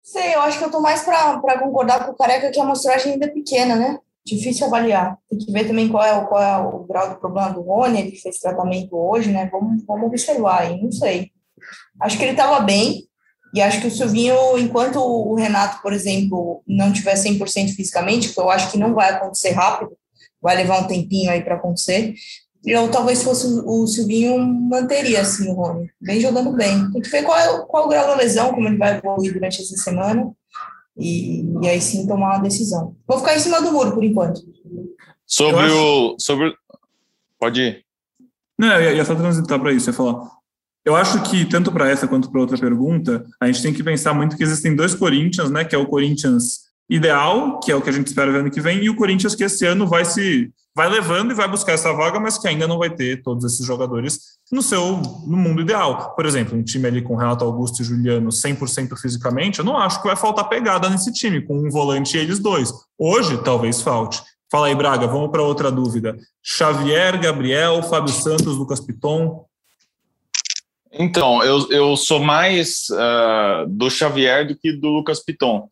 [0.04, 3.14] Sei, eu acho que eu tô mais para concordar com o Careca que a amostragem
[3.14, 3.98] ainda é pequena, né?
[4.24, 5.16] Difícil avaliar.
[5.28, 8.00] Tem que ver também qual é o, qual é o grau do problema do Rony,
[8.00, 9.48] ele fez tratamento hoje, né?
[9.50, 11.30] Vamos, vamos observar aí, não sei.
[12.00, 13.04] Acho que ele estava bem,
[13.52, 18.40] e acho que o Silvinho, enquanto o Renato, por exemplo, não tiver 100% fisicamente, que
[18.40, 19.92] eu acho que não vai acontecer rápido,
[20.40, 22.14] vai levar um tempinho aí para acontecer,
[22.64, 26.90] eu talvez fosse o Silvinho manteria assim o Rony, bem jogando bem.
[26.90, 29.32] Tem que ver qual é, qual é o grau da lesão, como ele vai evoluir
[29.32, 30.30] durante essa semana
[31.00, 32.94] e, e aí sim tomar uma decisão.
[33.06, 34.40] Vou ficar em cima do muro por enquanto.
[35.26, 35.74] Sobre acho...
[35.74, 36.16] o.
[36.18, 36.54] Sobre...
[37.38, 37.84] Pode ir.
[38.58, 40.28] Não, eu ia só transitar para isso, ia falar.
[40.84, 44.14] Eu acho que, tanto para essa quanto para outra pergunta, a gente tem que pensar
[44.14, 45.64] muito que existem dois Corinthians, né?
[45.64, 48.60] Que é o Corinthians ideal, que é o que a gente espera ver ano que
[48.60, 51.92] vem, e o Corinthians que esse ano vai se vai levando e vai buscar essa
[51.92, 54.96] vaga, mas que ainda não vai ter todos esses jogadores no seu
[55.26, 56.14] no mundo ideal.
[56.14, 60.00] Por exemplo, um time ali com Renato Augusto e Juliano 100% fisicamente, eu não acho
[60.00, 62.72] que vai faltar pegada nesse time, com um volante e eles dois.
[62.98, 64.22] Hoje, talvez falte.
[64.50, 66.16] Fala aí, Braga, vamos para outra dúvida.
[66.42, 69.44] Xavier, Gabriel, Fábio Santos, Lucas Piton.
[70.92, 75.68] Então, eu, eu sou mais uh, do Xavier do que do Lucas Piton.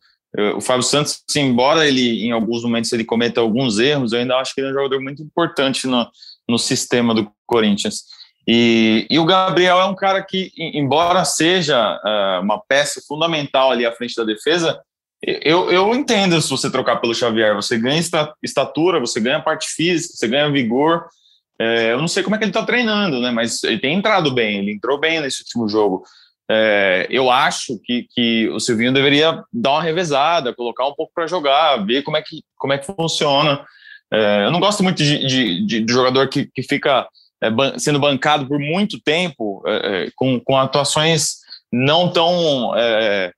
[0.55, 4.53] O Fábio Santos, embora ele em alguns momentos ele cometa alguns erros, eu ainda acho
[4.53, 6.07] que ele é um jogador muito importante no,
[6.47, 8.03] no sistema do Corinthians.
[8.47, 13.85] E, e o Gabriel é um cara que, embora seja uh, uma peça fundamental ali
[13.85, 14.79] à frente da defesa,
[15.21, 17.53] eu, eu entendo se você trocar pelo Xavier.
[17.55, 18.01] Você ganha
[18.41, 21.07] estatura, você ganha parte física, você ganha vigor.
[21.59, 23.29] É, eu não sei como é que ele está treinando, né?
[23.29, 26.03] Mas ele tem entrado bem, ele entrou bem nesse último jogo.
[26.51, 31.27] É, eu acho que, que o Silvinho deveria dar uma revezada, colocar um pouco para
[31.27, 33.63] jogar, ver como é que, como é que funciona.
[34.11, 37.07] É, eu não gosto muito de, de, de, jogador que, que fica
[37.39, 41.35] é, ban sendo bancado por muito tempo, é, é, com, com atuações
[41.71, 42.73] não tão.
[42.75, 43.31] É,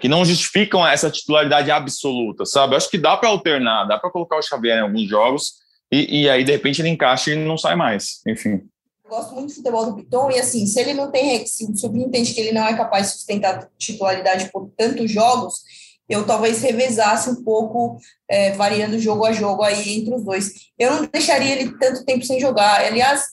[0.00, 2.72] que não justificam essa titularidade absoluta, sabe?
[2.72, 5.52] Eu acho que dá para alternar, dá para colocar o Xavier em alguns jogos
[5.92, 8.20] e, e aí, de repente, ele encaixa e não sai mais.
[8.26, 8.62] Enfim.
[9.08, 12.08] Gosto muito do futebol do Piton e assim, se ele não tem, se o Silvinho
[12.08, 15.62] entende que ele não é capaz de sustentar titularidade por tantos jogos,
[16.08, 17.98] eu talvez revezasse um pouco,
[18.28, 20.52] é, variando jogo a jogo aí entre os dois.
[20.78, 22.80] Eu não deixaria ele tanto tempo sem jogar.
[22.80, 23.24] Aliás,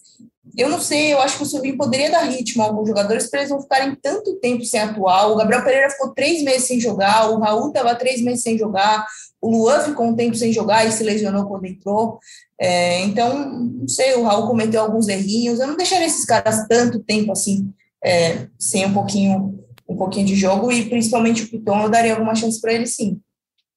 [0.58, 3.42] eu não sei, eu acho que o Silvinho poderia dar ritmo a alguns jogadores para
[3.42, 5.28] eles não ficarem tanto tempo sem atuar.
[5.28, 9.06] O Gabriel Pereira ficou três meses sem jogar, o Raul estava três meses sem jogar,
[9.44, 12.18] o Luan ficou um tempo sem jogar e se lesionou quando entrou.
[12.60, 15.60] É, então, não sei, o Raul cometeu alguns errinhos.
[15.60, 17.74] Eu não deixaria esses caras tanto tempo assim,
[18.04, 22.34] é, sem um pouquinho um pouquinho de jogo e principalmente o Piton eu daria alguma
[22.34, 23.20] chance para ele sim.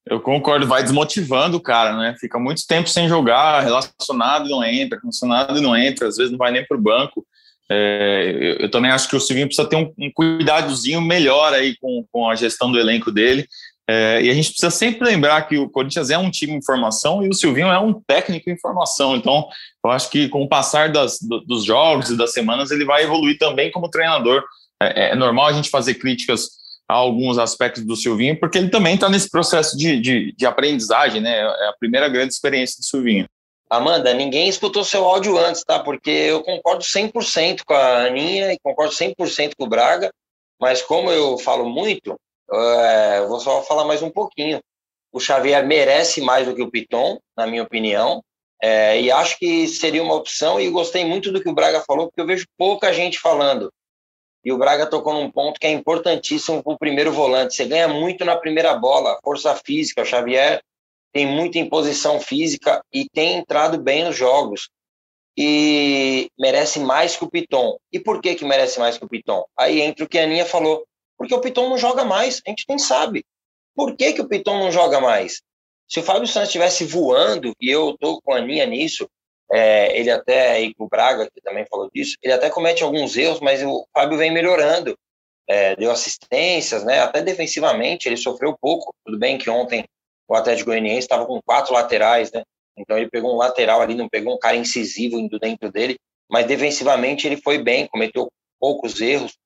[0.09, 2.15] Eu concordo, vai desmotivando o cara, né?
[2.21, 6.53] Fica muito tempo sem jogar, relacionado não entra, relacionado não entra, às vezes não vai
[6.53, 7.27] nem para o banco.
[7.69, 11.77] É, eu, eu, também acho que o Silvinho precisa ter um, um cuidadozinho melhor aí
[11.79, 13.49] com, com a gestão do elenco dele.
[13.89, 17.23] É, e a gente precisa sempre lembrar que o Corinthians é um time em formação
[17.23, 19.15] e o Silvinho é um técnico em formação.
[19.15, 19.47] Então,
[19.85, 23.05] eu acho que com o passar das, do, dos jogos e das semanas, ele vai
[23.05, 24.43] evoluir também como treinador.
[24.83, 26.49] É, é, normal a gente fazer críticas
[26.89, 31.21] a alguns aspectos do Silvinho, porque ele também está nesse processo de, de, de, aprendizagem,
[31.21, 31.39] né?
[31.39, 33.27] É a primeira grande experiência do Silvinho.
[33.69, 35.81] Amanda, ninguém escutou seu áudio antes, tá?
[35.81, 40.11] Porque eu concordo 100% com a Aninha e concordo 100% com o Braga,
[40.61, 42.17] mas como eu falo muito,
[42.53, 44.61] é, vou só falar mais um pouquinho.
[45.13, 48.23] O Xavier merece mais do que o Piton, na minha opinião,
[48.63, 50.61] é, e acho que seria uma opção.
[50.61, 53.71] E gostei muito do que o Braga falou, porque eu vejo pouca gente falando
[54.47, 57.57] e o Braga tocou num ponto que é importantíssimo para o primeiro volante.
[57.57, 60.03] Você ganha muito na primeira bola, força física.
[60.03, 60.63] O Xavier
[61.13, 64.71] tem muita imposição física e tem entrado bem nos jogos.
[65.37, 67.77] E merece mais que o Piton.
[67.93, 69.45] E por que, que merece mais que o Piton?
[69.59, 70.87] Aí entra o que a Aninha falou.
[71.17, 73.25] Porque o Piton não joga mais, a gente nem sabe.
[73.75, 75.43] Por que, que o Piton não joga mais?
[75.89, 79.09] Se o Fábio Santos estivesse voando, e eu estou com a Aninha nisso,
[79.51, 83.41] é, ele até, e o Braga, que também falou disso, ele até comete alguns erros,
[83.41, 84.97] mas o Fábio vem melhorando.
[85.49, 87.01] É, deu assistências, né?
[87.01, 88.93] Até defensivamente ele sofreu pouco.
[89.05, 89.85] Tudo bem que ontem
[90.29, 92.43] o Atlético Goianiense estava com quatro laterais, né?
[92.77, 95.97] Então ele pegou um lateral ali, não pegou um cara incisivo indo dentro dele,
[96.29, 99.37] mas defensivamente ele foi bem, cometeu poucos erros.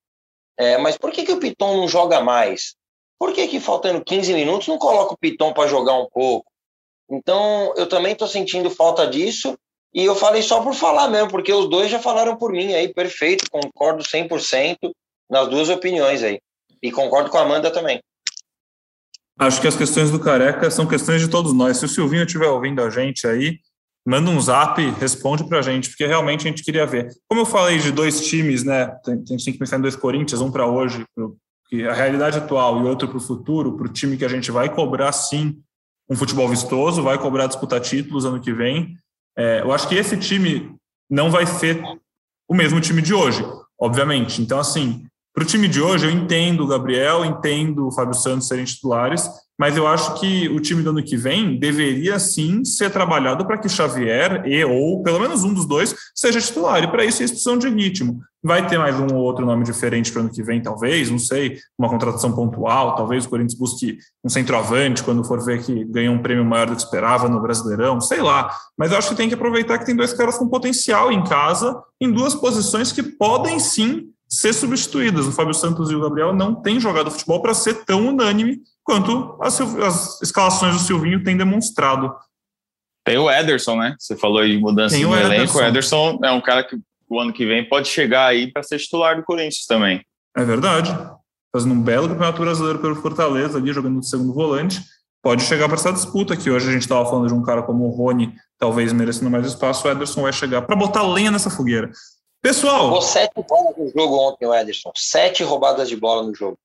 [0.57, 2.75] É, mas por que, que o Piton não joga mais?
[3.19, 6.51] Por que, que faltando 15 minutos não coloca o Piton para jogar um pouco?
[7.09, 9.57] Então eu também estou sentindo falta disso
[9.93, 12.93] e eu falei só por falar mesmo, porque os dois já falaram por mim aí,
[12.93, 14.77] perfeito, concordo 100%
[15.29, 16.39] nas duas opiniões aí.
[16.81, 18.01] E concordo com a Amanda também.
[19.37, 21.77] Acho que as questões do Careca são questões de todos nós.
[21.77, 23.59] Se o Silvinho estiver ouvindo a gente aí,
[24.05, 27.09] manda um zap, responde para a gente, porque realmente a gente queria ver.
[27.27, 28.83] Como eu falei de dois times, né?
[29.05, 31.05] A gente tem que pensar em dois Corinthians, um para hoje,
[31.69, 34.51] que a realidade atual, e outro para o futuro, para o time que a gente
[34.51, 35.61] vai cobrar sim
[36.09, 38.97] um futebol vistoso, vai cobrar disputar títulos ano que vem.
[39.37, 40.75] É, eu acho que esse time
[41.09, 41.81] não vai ser
[42.49, 43.45] o mesmo time de hoje,
[43.79, 44.41] obviamente.
[44.41, 48.47] Então, assim, para o time de hoje, eu entendo o Gabriel, entendo o Fábio Santos
[48.47, 49.29] serem titulares,
[49.61, 53.59] mas eu acho que o time do ano que vem deveria sim ser trabalhado para
[53.59, 56.83] que Xavier e ou pelo menos um dos dois seja titular.
[56.83, 58.21] E para isso eles precisam de ritmo.
[58.41, 61.19] Vai ter mais um ou outro nome diferente para o ano que vem, talvez, não
[61.19, 66.15] sei, uma contratação pontual, talvez o Corinthians busque um centroavante quando for ver que ganhou
[66.15, 68.51] um prêmio maior do que esperava no Brasileirão, sei lá.
[68.75, 71.79] Mas eu acho que tem que aproveitar que tem dois caras com potencial em casa,
[72.01, 75.27] em duas posições que podem sim ser substituídas.
[75.27, 79.37] O Fábio Santos e o Gabriel não têm jogado futebol para ser tão unânime quanto
[79.41, 82.15] as, as, escalações do Silvinho têm demonstrado.
[83.03, 83.95] Tem o Ederson, né?
[83.99, 85.57] Você falou aí de mudança no elenco.
[85.57, 86.77] O Ederson é um cara que
[87.09, 90.05] o ano que vem pode chegar aí para ser titular do Corinthians também.
[90.37, 90.91] É verdade.
[91.51, 94.81] Fazendo um belo campeonato brasileiro pelo Fortaleza ali, jogando de segundo volante.
[95.21, 97.85] Pode chegar para essa disputa que hoje a gente estava falando de um cara como
[97.85, 101.91] o Rony, talvez merecendo mais espaço, o Ederson vai chegar para botar lenha nessa fogueira.
[102.41, 102.83] Pessoal.
[102.83, 104.91] Roubou sete bolas no jogo ontem, o Ederson.
[104.95, 106.57] Sete roubadas de bola no jogo.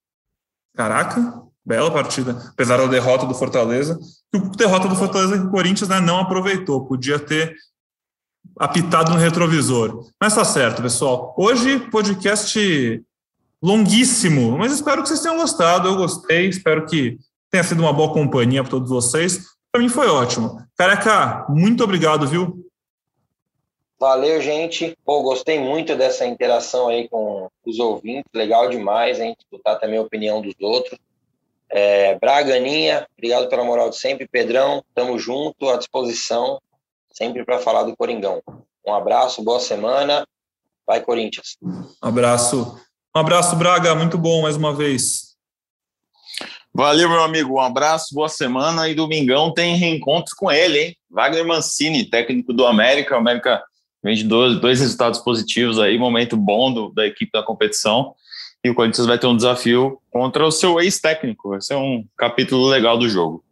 [0.74, 2.36] Caraca, bela partida.
[2.52, 3.98] Apesar da derrota do Fortaleza.
[4.32, 6.86] A derrota do Fortaleza que o Corinthians né, não aproveitou.
[6.86, 7.56] Podia ter
[8.56, 10.06] apitado no retrovisor.
[10.20, 11.34] Mas tá certo, pessoal.
[11.36, 13.02] Hoje, podcast
[13.60, 15.88] longuíssimo, mas espero que vocês tenham gostado.
[15.88, 17.18] Eu gostei, espero que
[17.50, 19.44] tenha sido uma boa companhia para todos vocês.
[19.72, 20.62] Para mim foi ótimo.
[20.76, 22.64] Careca, muito obrigado, viu?
[23.98, 24.96] Valeu, gente.
[25.04, 28.30] Pô, gostei muito dessa interação aí com os ouvintes.
[28.34, 29.34] Legal demais, hein?
[29.38, 30.98] Escutar também a opinião dos outros.
[31.70, 34.28] É, Braga, Aninha, obrigado pela moral de sempre.
[34.28, 36.60] Pedrão, tamo junto, à disposição,
[37.12, 38.42] sempre para falar do Coringão.
[38.86, 40.26] Um abraço, boa semana.
[40.86, 41.56] Vai, Corinthians.
[41.62, 42.80] Um abraço.
[43.14, 43.94] Um abraço, Braga.
[43.94, 45.34] Muito bom mais uma vez.
[46.72, 47.54] Valeu, meu amigo.
[47.54, 48.88] Um abraço, boa semana.
[48.88, 50.96] E domingão tem reencontros com ele, hein?
[51.10, 53.14] Wagner Mancini, técnico do América.
[53.14, 53.62] O América
[54.06, 58.14] Vem de dois, dois resultados positivos aí, momento bom do, da equipe da competição.
[58.66, 61.50] E o Corinthians vai ter um desafio contra o seu ex-técnico.
[61.50, 63.44] Vai ser um capítulo legal do jogo.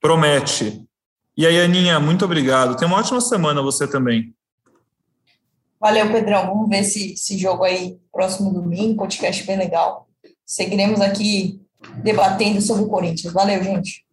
[0.00, 0.82] Promete.
[1.36, 2.76] E aí, Aninha, muito obrigado.
[2.76, 4.34] Tenha uma ótima semana você também.
[5.80, 6.48] Valeu, Pedrão.
[6.48, 10.08] Vamos ver esse, esse jogo aí próximo domingo, podcast bem legal.
[10.44, 11.60] Seguiremos aqui
[12.02, 13.32] debatendo sobre o Corinthians.
[13.32, 14.04] Valeu, gente.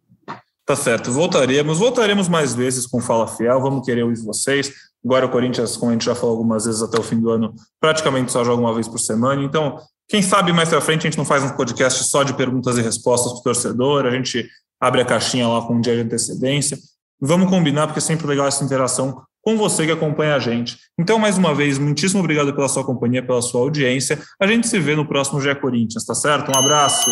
[0.64, 4.72] Tá certo, voltaremos, voltaremos mais vezes com Fala Fiel, vamos querer ouvir vocês.
[5.04, 7.52] Agora o Corinthians, como a gente já falou algumas vezes até o fim do ano,
[7.80, 9.42] praticamente só joga uma vez por semana.
[9.42, 9.80] Então,
[10.12, 12.82] quem sabe mais para frente a gente não faz um podcast só de perguntas e
[12.82, 14.46] respostas para torcedor, a gente
[14.78, 16.76] abre a caixinha lá com um dia de antecedência.
[17.18, 20.76] Vamos combinar, porque é sempre legal essa interação com você que acompanha a gente.
[20.98, 24.20] Então, mais uma vez, muitíssimo obrigado pela sua companhia, pela sua audiência.
[24.38, 26.52] A gente se vê no próximo GE Corinthians, tá certo?
[26.54, 27.10] Um abraço.